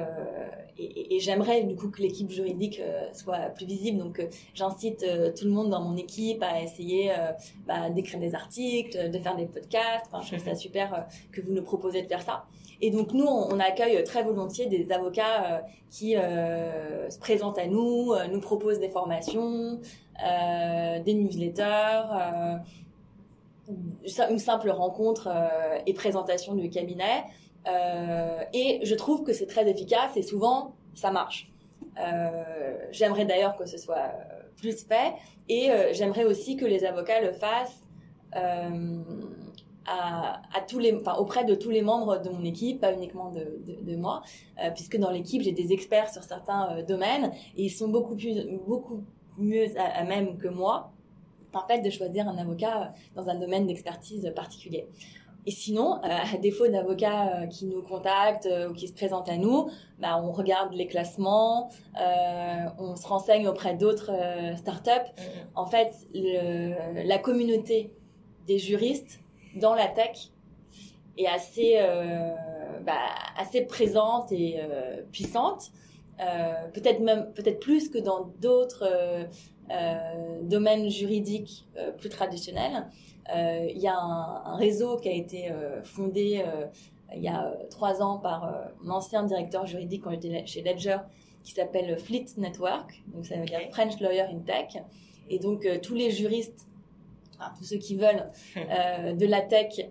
[0.78, 2.82] et, et j'aimerais du coup que l'équipe juridique
[3.14, 4.00] soit plus visible.
[4.00, 5.06] Donc j'incite
[5.38, 7.12] tout le monde dans mon équipe à essayer
[7.68, 10.06] bah, d'écrire des articles, de faire des podcasts.
[10.08, 12.46] Enfin, je trouve ça super que vous nous proposez de faire ça.
[12.82, 18.40] Et donc nous, on, accueille très volontiers des avocats qui se présentent à nous, nous
[18.42, 19.80] proposent des formations,
[20.20, 22.04] des newsletters
[24.30, 27.24] une simple rencontre euh, et présentation du cabinet.
[27.68, 31.50] Euh, et je trouve que c'est très efficace et souvent ça marche.
[32.00, 34.12] Euh, j'aimerais d'ailleurs que ce soit
[34.58, 35.14] plus fait
[35.50, 37.84] et j'aimerais aussi que les avocats le fassent
[39.86, 43.32] à, à, tous les, enfin, auprès de tous les membres de mon équipe, pas uniquement
[43.32, 44.22] de, de, moi,
[44.76, 49.04] puisque dans l'équipe j'ai des experts sur certains domaines et ils sont beaucoup plus, beaucoup
[49.38, 50.94] mieux à même que moi
[51.54, 54.88] en fait de choisir un avocat dans un domaine d'expertise particulier.
[55.46, 59.28] Et sinon, euh, à défaut d'avocats euh, qui nous contactent euh, ou qui se présentent
[59.28, 59.70] à nous,
[60.00, 61.70] bah, on regarde les classements,
[62.80, 64.12] on se renseigne auprès d'autres
[64.58, 64.90] startups.
[64.90, 65.56] Mm-hmm.
[65.56, 67.94] En fait, la communauté
[68.48, 69.20] des juristes
[69.56, 70.32] dans la tech
[71.18, 71.78] est assez,
[72.86, 72.98] bah,
[73.38, 74.60] assez présente et
[75.12, 75.72] puissante.
[76.74, 78.84] peut-être même peut-être plus que dans d'autres
[79.72, 82.86] euh, domaine juridique euh, plus traditionnel.
[83.34, 85.50] Euh, il y a un, réseau qui a été
[85.84, 86.44] fondé
[87.16, 90.98] il y a trois ans par un ancien directeur juridique quand j'étais chez Ledger
[91.44, 94.82] qui s'appelle Fleet Network, donc ça veut dire French Lawyer in Tech.
[95.30, 96.68] Et donc tous les juristes,
[97.58, 99.82] tous ceux qui veulent de la tech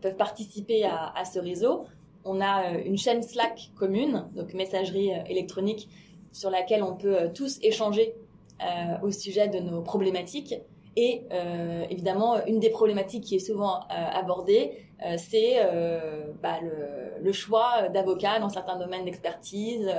[0.00, 1.84] peuvent participer à, à, ce réseau.
[2.24, 5.88] On a une chaîne Slack commune, donc messagerie électronique,
[6.30, 8.14] sur laquelle on peut tous échanger
[8.62, 10.54] euh, au sujet de nos problématiques.
[10.94, 11.22] Et
[11.88, 14.72] évidemment, une des problématiques qui est souvent abordée,
[15.16, 15.56] c'est
[16.42, 19.90] bah, le, le, choix d'avocats dans certains domaines d'expertise.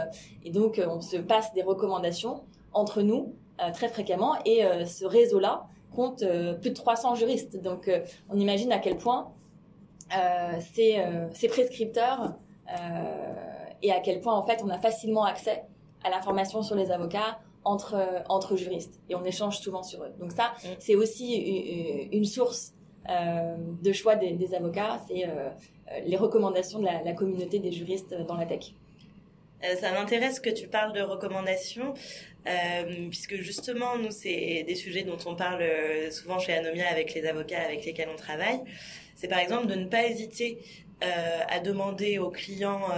[0.44, 2.44] Et donc, on se passe des recommandations
[2.74, 3.34] entre nous
[3.74, 4.36] très fréquemment.
[4.46, 6.24] Et ce réseau-là compte
[6.62, 7.62] plus de 300 juristes.
[7.62, 7.90] Donc,
[8.30, 9.32] on imagine à quel point
[10.60, 12.36] ces, ces prescripteurs
[13.82, 15.64] et à quel point en fait on a facilement accès
[16.04, 20.14] à l'information sur les avocats entre entre juristes et on échange souvent sur eux.
[20.20, 20.68] Donc ça, mm.
[20.80, 21.36] c'est aussi
[22.12, 22.74] une source
[23.10, 25.50] euh, de choix des, avocats, c'est euh,
[26.06, 28.74] les recommandations de la, communauté des juristes dans la tech.
[29.64, 31.94] Euh, ça m'intéresse que tu parles de recommandations,
[33.10, 35.64] puisque justement, nous, c'est des sujets dont on parle
[36.12, 38.60] souvent chez Anomia avec les avocats avec lesquels on travaille.
[39.16, 40.60] C'est par exemple de ne pas hésiter
[41.02, 42.90] à demander aux clients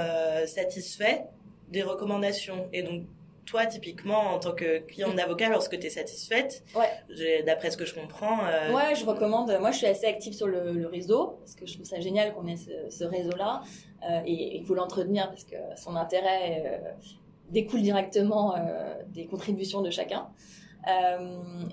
[0.48, 1.22] satisfaits
[1.70, 2.70] des recommandations.
[2.74, 3.04] Et donc,
[3.46, 5.16] toi, typiquement, en tant que client mm.
[5.16, 7.44] d'avocat, lorsque tu es satisfaite, ouais.
[7.46, 8.40] d'après ce que je comprends.
[8.46, 8.74] Euh...
[8.74, 9.56] Ouais, je recommande.
[9.60, 12.48] Moi, je suis assez active sur le, réseau, parce que je trouve ça génial qu'on
[12.48, 13.62] ait ce, réseau-là.
[14.04, 16.92] Euh, et il faut l'entretenir, parce que son intérêt euh,
[17.50, 20.28] découle directement euh, des contributions de chacun.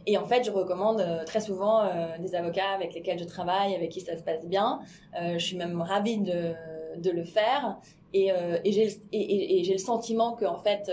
[0.07, 1.87] Et en fait, je recommande très souvent
[2.19, 4.81] des avocats avec lesquels je travaille, avec qui ça se passe bien.
[5.15, 6.55] je suis même ravie de,
[6.97, 7.77] de le faire.
[8.15, 8.29] Et,
[8.65, 10.91] et j'ai et, et, le sentiment que, en fait,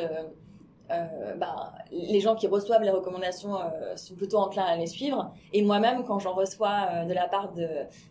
[0.91, 5.31] euh, bah, les gens qui reçoivent les recommandations euh, sont plutôt enclins à les suivre.
[5.53, 7.67] Et moi-même, quand j'en reçois euh, de la part de,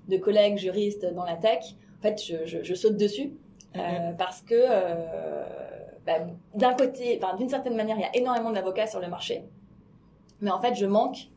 [0.09, 1.64] de, collègues juristes dans la tech,
[1.99, 3.33] en fait, je, je, je saute dessus
[3.74, 4.16] mm-hmm.
[4.16, 4.66] parce que
[6.07, 6.18] bah,
[6.55, 9.45] d'un côté, d'une certaine manière, il y a énormément d'avocats sur le marché,
[10.41, 11.29] mais en fait, je manque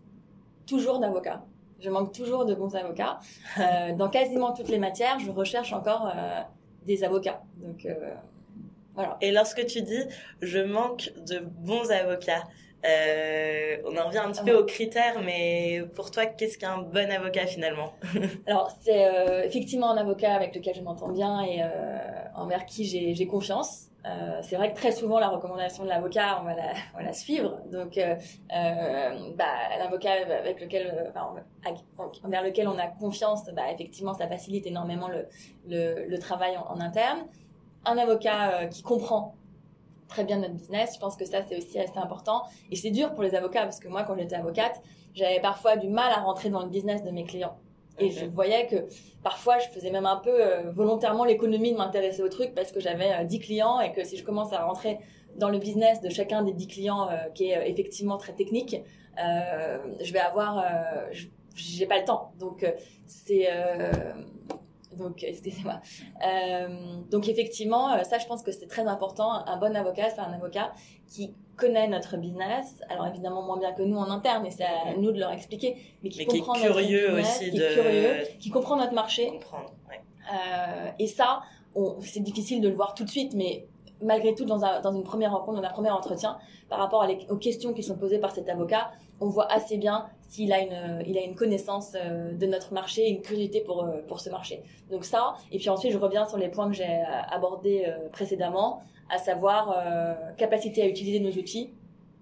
[0.67, 1.43] toujours d'avocats.
[1.79, 3.19] Je manque toujours de bons avocats.
[3.97, 6.13] dans quasiment toutes les matières, je recherche encore
[6.85, 7.41] des avocats.
[7.57, 7.87] Donc
[9.21, 10.03] et lorsque tu dis
[10.41, 12.43] je manque de bons avocats,
[12.85, 17.11] euh, on en revient un petit peu aux critères, mais pour toi, qu'est-ce qu'un bon
[17.11, 17.93] avocat finalement?
[18.47, 21.67] Alors, c'est euh, effectivement un avocat avec lequel je m'entends bien et euh,
[22.35, 23.87] envers qui j'ai confiance.
[24.03, 27.13] Euh, c'est vrai que très souvent, la recommandation de l'avocat, on va la, on la
[27.13, 27.59] suivre.
[27.71, 28.15] Donc, euh,
[28.51, 31.35] euh, bah, l'avocat avec lequel, enfin,
[32.23, 35.27] envers lequel on a confiance, bah, effectivement, ça facilite énormément le,
[35.67, 37.27] le, le travail en, en interne
[37.85, 39.35] un avocat euh, qui comprend
[40.07, 40.95] très bien notre business.
[40.95, 42.43] Je pense que ça, c'est aussi assez important.
[42.69, 44.81] Et c'est dur pour les avocats parce que moi, quand j'étais avocate,
[45.13, 47.57] j'avais parfois du mal à rentrer dans le business de mes clients.
[47.99, 48.87] Et je voyais que
[49.21, 52.79] parfois, je faisais même un peu euh, volontairement l'économie de m'intéresser au truc parce que
[52.79, 54.99] j'avais 10 euh, clients et que si je commence à rentrer
[55.37, 58.81] dans le business de chacun des 10 clients qui est effectivement très technique,
[59.17, 60.65] je vais avoir...
[61.55, 62.33] j'ai pas le temps.
[62.37, 62.65] Donc,
[63.05, 63.47] c'est
[64.97, 65.79] donc, excusez-moi.
[66.25, 66.67] Euh,
[67.09, 69.45] donc, effectivement, euh, ça, je pense que c'est très important.
[69.45, 70.71] Un bon avocat, c'est un avocat
[71.07, 72.81] qui connaît notre business.
[72.89, 75.77] Alors, évidemment, moins bien que nous en interne, et c'est à nous de leur expliquer,
[76.03, 78.93] mais qui comprend qui est curieux notre business, aussi qui est curieux, qui comprend notre
[78.93, 79.27] marché.
[79.27, 80.01] Comprendre, ouais.
[80.33, 81.41] euh, et ça,
[82.01, 83.67] c'est difficile de le voir tout de suite, mais
[84.01, 86.37] malgré tout, dans, un, dans une première rencontre, dans un premier entretien,
[86.69, 90.53] par rapport aux questions qui sont posées par cet avocat, on voit assez bien s'il
[90.53, 94.21] a une, il a une connaissance euh, de notre marché, une curiosité pour, euh, pour
[94.21, 94.63] ce marché.
[94.89, 98.81] Donc ça, et puis ensuite je reviens sur les points que j'ai euh, abordés précédemment,
[99.09, 99.75] à savoir
[100.37, 101.69] capacité à utiliser nos outils,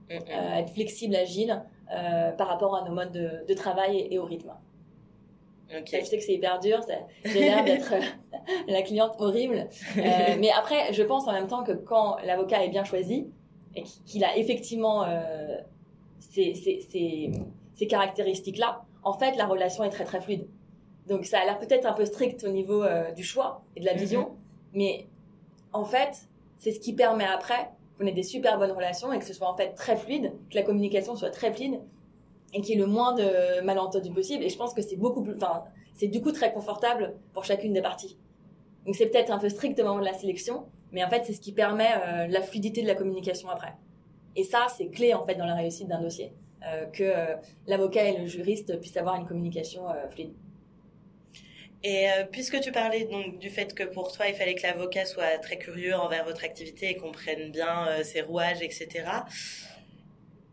[0.10, 4.51] être flexible, agile par rapport à nos modes de, de travail et, au rythme.
[5.70, 5.99] Okay.
[5.99, 6.80] Je sais que c'est hyper dur,
[7.24, 7.93] j'ai l'air d'être
[8.68, 12.84] la cliente horrible, mais après je pense en même temps que quand l'avocat est bien
[12.84, 13.28] choisi
[13.76, 15.05] et qu'il a effectivement
[16.20, 17.32] ces, ces,
[17.80, 20.47] ces, caractéristiques-là, en fait, la relation est très très fluide.
[21.07, 23.86] Donc ça a l'air peut-être un peu strict au niveau euh, du choix et de
[23.86, 24.36] la vision, mhm.
[24.73, 25.07] mais
[25.73, 26.27] en fait,
[26.57, 29.49] c'est ce qui permet après qu'on ait des super bonnes relations et que ce soit
[29.49, 31.80] en fait très fluide, que la communication soit très fluide
[32.53, 34.43] et qu'il y ait le moins de malentendus possible.
[34.43, 35.63] Et je pense que c'est beaucoup plus, enfin,
[35.93, 38.17] c'est du coup très confortable pour chacune des parties.
[38.86, 41.34] Donc c'est peut-être un peu strict au moment de la sélection, mais en fait c'est
[41.34, 43.73] ce qui permet euh, la fluidité de la communication après.
[44.36, 46.32] Et ça, c'est clé en fait dans la réussite d'un dossier,
[46.93, 47.36] que euh,
[47.68, 50.34] l'avocat et le juriste puissent avoir une communication euh, fluide.
[51.82, 55.38] Et puisque tu parlais donc du fait que pour toi il fallait que l'avocat soit
[55.38, 59.05] très curieux envers votre activité et comprenne bien ses rouages, etc.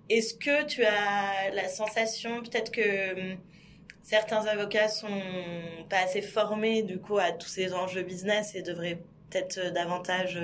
[0.08, 3.38] Est-ce que tu as la sensation peut-être que hum,
[4.04, 5.20] certains avocats sont
[5.90, 10.38] pas assez formés du coup à tous ces enjeux business et devraient peut-être davantage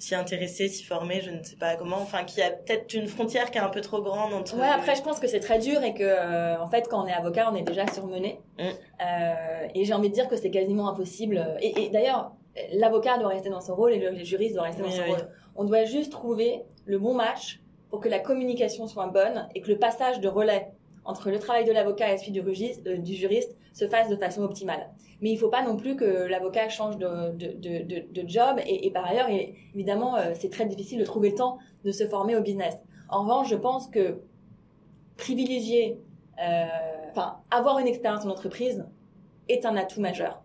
[0.00, 1.98] s'y intéresser, s'y former, je ne sais pas comment.
[1.98, 4.56] Enfin, qu'il y a peut-être une frontière qui est un peu trop grande entre.
[4.56, 7.06] Ouais, après, je pense que c'est très dur et que, euh, en fait, quand on
[7.06, 8.40] est avocat, on est déjà surmené.
[8.58, 8.62] Mm.
[8.62, 11.46] Euh, et j'ai envie de dire que c'est quasiment impossible.
[11.60, 12.32] Et, d'ailleurs,
[12.72, 15.28] l'avocat doit rester dans son rôle et le, juriste doit rester dans son rôle.
[15.54, 19.68] On doit juste trouver le bon match pour que la communication soit bonne et que
[19.68, 20.70] le passage de relais
[21.04, 24.42] entre le travail de l'avocat et celui du, euh, du, juriste se fasse de façon
[24.42, 24.90] optimale.
[25.20, 28.58] Mais il ne faut pas non plus que l'avocat change de, de, de, job.
[28.66, 29.28] Et, par ailleurs,
[29.74, 32.76] évidemment, euh, c'est très difficile de trouver le temps de se former au business.
[33.08, 34.20] En revanche, je pense que
[35.16, 36.00] privilégier,
[36.42, 36.64] euh,
[37.10, 38.86] enfin, avoir une expérience en entreprise
[39.48, 40.42] est un atout majeur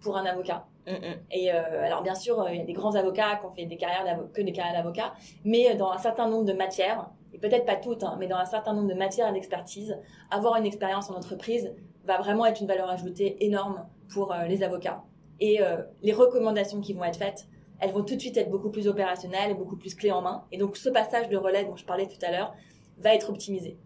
[0.00, 0.66] pour un avocat.
[0.86, 1.14] Mm, mm.
[1.32, 4.18] Et alors bien sûr, il y a des grands avocats qui ont fait des carrières
[4.32, 8.02] que des carrières d'avocats, mais dans un certain nombre de matières, et peut-être pas toutes,
[8.02, 9.98] hein, mais dans un certain nombre de matières d'expertise,
[10.30, 11.70] avoir une expérience en entreprise
[12.06, 15.02] va vraiment être une valeur ajoutée énorme pour euh, les avocats.
[15.38, 17.46] Et euh, les recommandations qui vont être faites,
[17.78, 20.44] elles vont tout de suite être beaucoup plus opérationnelles et beaucoup plus clés en main.
[20.50, 22.54] Et donc ce passage de relais dont je parlais tout à l'heure
[22.96, 23.76] va être optimisé.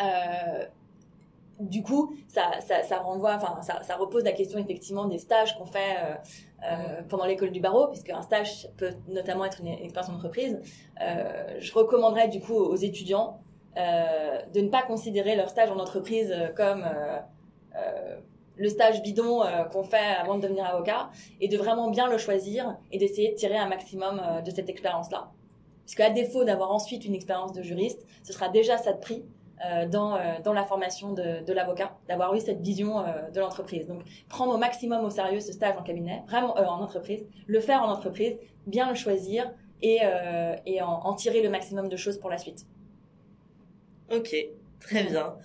[0.00, 0.64] Euh,
[1.60, 5.66] du coup, ça, ça, renvoie, enfin, ça, ça, repose la question effectivement des stages qu'on
[5.66, 5.96] fait
[6.64, 10.60] euh, pendant l'école du barreau, puisque un stage peut notamment être une, expérience d'entreprise.
[11.02, 13.40] Euh, je recommanderais du coup aux étudiants
[13.76, 16.86] euh, de ne pas considérer leur stage en entreprise comme
[18.56, 19.42] le stage bidon
[19.72, 23.34] qu'on fait avant de devenir avocat, et de vraiment bien le choisir et d'essayer de
[23.34, 25.32] tirer un maximum de cette expérience-là.
[25.84, 29.24] Puisque à défaut d'avoir ensuite une expérience de juriste, ce sera déjà ça de prix
[29.64, 33.38] euh, dans, euh, dans la formation de, de l'avocat, d'avoir eu cette vision euh, de
[33.38, 33.86] l'entreprise.
[33.86, 37.82] Donc, prendre au maximum au sérieux ce stage en cabinet, vraiment en entreprise, le faire
[37.82, 38.36] en entreprise,
[38.66, 40.00] bien le choisir et,
[40.64, 42.64] et en, tirer le maximum de choses pour la suite.
[44.10, 44.34] Ok,
[44.80, 45.36] très bien.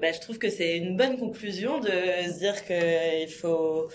[0.00, 3.88] bah, je trouve que c'est une bonne conclusion de se dire qu'il faut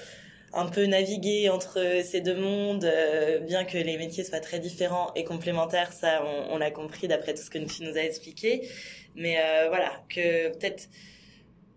[0.53, 5.11] un peu naviguer entre ces deux mondes, euh, bien que les métiers soient très différents
[5.15, 8.67] et complémentaires, ça on, l'a compris d'après tout ce que tu nous as expliqué.
[9.15, 10.89] Mais euh, voilà, que peut-être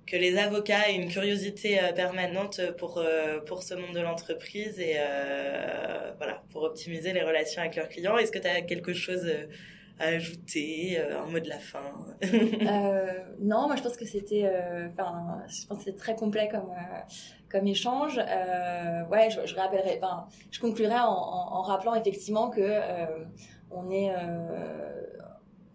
[0.07, 3.03] que les avocats aient une curiosité euh, permanente pour
[3.47, 4.97] pour ce monde de l'entreprise et
[6.17, 8.17] voilà pour optimiser les relations avec leurs clients.
[8.17, 9.31] Est-ce que tu as quelque chose
[9.99, 11.93] à ajouter, un mot de la fin?
[13.41, 16.71] Non, moi je pense que c'était, je pense c'est très complet comme
[17.53, 18.19] comme échange.
[18.19, 23.07] Euh, ouais, je, je rappellerai, enfin, je conclurai en, en, rappelant effectivement que euh,
[23.71, 25.05] on est euh,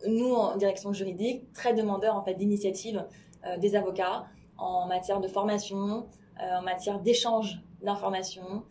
[0.08, 3.06] nous en direction juridique très demandeurs en fait d'initiatives
[3.46, 4.26] euh, des avocats
[4.58, 6.08] en matière de formation,
[6.42, 8.64] euh, en matière d'échange d'informations,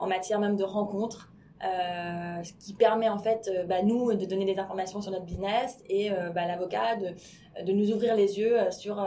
[0.00, 1.27] en matière même de rencontres.
[1.64, 5.24] Euh, ce qui permet en fait, euh, bah, nous, de donner des informations sur notre
[5.24, 9.04] business et euh, bah, l'avocat de, de, nous ouvrir les yeux sur,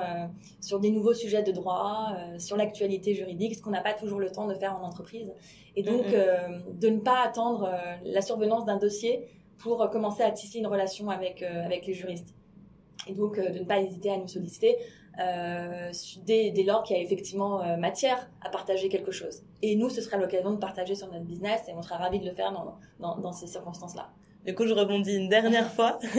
[0.60, 4.30] sur des nouveaux sujets de droit, sur l'actualité juridique, ce qu'on n'a pas toujours le
[4.30, 5.32] temps de faire en entreprise.
[5.78, 7.72] Et donc, de ne pas attendre
[8.04, 12.36] la survenance d'un dossier pour commencer à tisser une relation avec, avec les juristes.
[13.08, 14.76] Et donc, de ne pas hésiter à nous solliciter
[15.20, 15.92] euh,
[16.26, 19.44] dès, dès, lors qu'il y a effectivement euh, matière à partager quelque chose.
[19.62, 22.26] Et nous, ce sera l'occasion de partager sur notre business et on sera ravis de
[22.26, 24.10] le faire dans, dans, dans ces circonstances-là.
[24.46, 26.00] Du coup, je rebondis une dernière fois,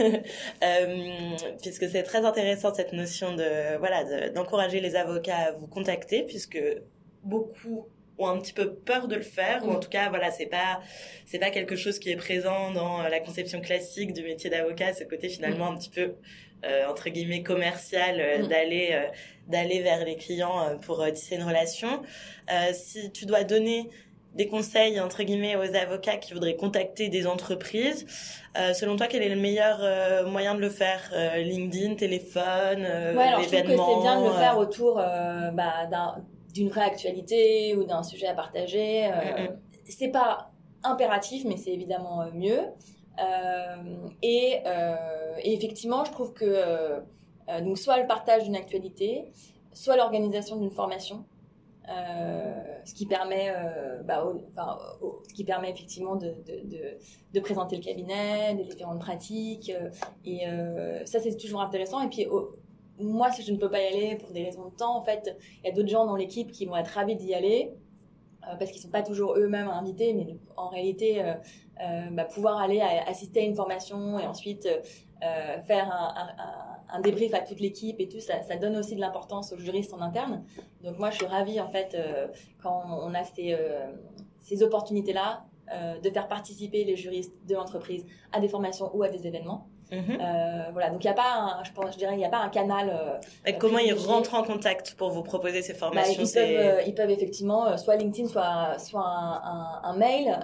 [0.63, 6.23] euh, puisque c'est très intéressant cette notion de voilà d'encourager les avocats à vous contacter,
[6.23, 6.61] puisque
[7.23, 7.87] beaucoup
[8.17, 9.79] ont un petit peu peur de le faire ou en mm.
[9.79, 10.79] tout cas voilà c'est pas
[11.25, 15.03] c'est pas quelque chose qui est présent dans la conception classique du métier d'avocat ce
[15.03, 15.73] côté finalement mm.
[15.73, 16.13] un petit peu
[16.65, 18.47] euh, entre guillemets commercial euh, mm.
[18.47, 19.07] d'aller euh,
[19.47, 22.01] d'aller vers les clients pour tisser une relation.
[22.71, 23.89] si tu dois donner
[24.35, 28.05] des conseils entre guillemets aux avocats qui voudraient contacter des entreprises.
[28.73, 33.41] selon toi, quel est le meilleur moyen de le faire LinkedIn, téléphone, euh, ouais, alors
[33.41, 35.89] Je trouve que c'est bien de le faire autour bah,
[36.53, 39.07] d'une vraie actualité ou d'un sujet à partager.
[39.07, 39.59] Mm, mm.
[39.85, 40.51] C'est pas
[40.83, 42.61] impératif, mais c'est évidemment mieux.
[43.19, 44.95] Euh, et, euh,
[45.43, 46.99] et, effectivement, je trouve que euh,
[47.61, 49.31] donc soit le partage d'une actualité,
[49.73, 51.25] soit l'organisation d'une formation,
[52.85, 53.53] ce qui permet,
[54.05, 54.77] bah, enfin,
[55.27, 56.97] ce qui permet effectivement de, de,
[57.33, 59.71] de, présenter le cabinet, des différentes pratiques.
[60.25, 60.45] et
[61.05, 62.01] ça, c'est toujours intéressant.
[62.01, 62.25] Et puis,
[62.99, 65.35] moi, si je ne peux pas y aller pour des raisons de temps, en fait,
[65.63, 67.73] il y a d'autres gens dans l'équipe qui vont être ravis d'y aller.
[68.49, 71.33] Euh, parce qu'ils sont pas toujours eux-mêmes invités, mais en réalité, euh,
[71.81, 74.67] euh, bah, pouvoir aller assister à une formation et ensuite
[75.65, 75.89] faire
[76.89, 79.93] un, débrief à toute l'équipe et tout, ça, ça donne aussi de l'importance aux juristes
[79.93, 80.43] en interne.
[80.83, 81.97] Donc moi, je suis ravie en fait
[82.61, 83.57] quand on a ces,
[84.39, 85.45] ces opportunités-là
[86.03, 89.69] de faire participer les juristes de l'entreprise à des formations ou à des événements.
[89.93, 90.17] Mhm.
[90.19, 92.29] Euh, voilà, donc il n'y a pas, un, je pense, je dirais, il n'y a
[92.29, 92.89] pas un canal.
[92.89, 96.81] Euh, comment ils rentrent en contact pour vous proposer ces bah, formations ils, peuvent, euh,
[96.87, 100.39] ils, peuvent, effectivement, soit LinkedIn, soit, soit un, un, mail,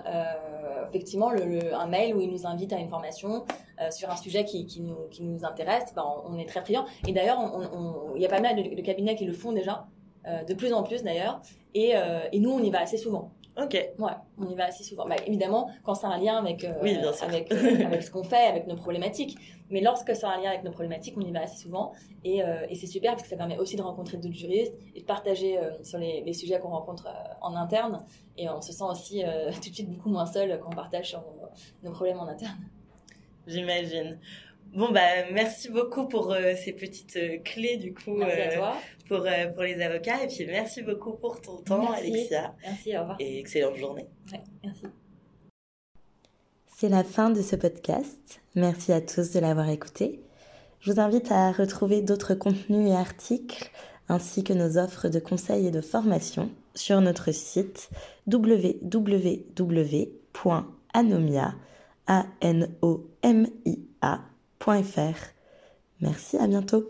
[0.90, 3.46] effectivement, le, un mail où ils nous invitent à une formation
[3.92, 5.94] sur un sujet qui, qui, nous, qui nous intéresse.
[5.96, 6.86] Ben, on, est très friands.
[7.08, 7.40] Et d'ailleurs,
[8.16, 9.88] il y a pas mal de, de cabinets qui le font déjà.
[10.48, 11.42] de plus en plus d'ailleurs.
[11.74, 11.94] Et,
[12.32, 13.32] et, nous, on y va assez souvent.
[13.62, 13.74] Ok.
[13.74, 15.06] Ouais, on y va assez souvent.
[15.06, 18.76] Bah, évidemment, quand c'est un lien avec, oui, avec, avec ce qu'on fait, avec nos
[18.76, 19.38] problématiques.
[19.70, 21.94] Mais lorsque c'est un lien avec nos problématiques, on y va assez souvent.
[22.24, 25.06] Et, et c'est super parce que ça permet aussi de rencontrer d'autres juristes et de
[25.06, 27.08] partager sur les, les sujets qu'on rencontre
[27.42, 28.04] en interne.
[28.38, 29.22] Et on se sent aussi
[29.62, 31.24] tout de suite beaucoup moins seul quand on partage sur
[31.84, 32.58] nos problèmes en interne.
[33.46, 34.20] J'imagine.
[34.74, 38.62] Bon, bah, merci beaucoup pour euh, ces petites euh, clés, du coup, euh,
[39.10, 40.24] Pour, pour les avocats.
[40.24, 42.56] Et puis, merci beaucoup pour ton temps, Alexia.
[42.64, 43.18] Merci, au revoir.
[43.20, 44.08] Et excellente journée.
[44.32, 44.84] Ouais, merci.
[46.78, 48.42] C'est la fin de ce podcast.
[48.56, 50.22] Merci à tous de l'avoir écouté.
[50.80, 53.70] Je vous invite à retrouver d'autres contenus et articles,
[54.08, 57.90] ainsi que nos offres de conseils et de formation sur notre site
[58.28, 59.50] www.anomia.com
[62.10, 62.80] A-N-O-M-I-A.fr.
[66.02, 66.90] Merci, à bientôt.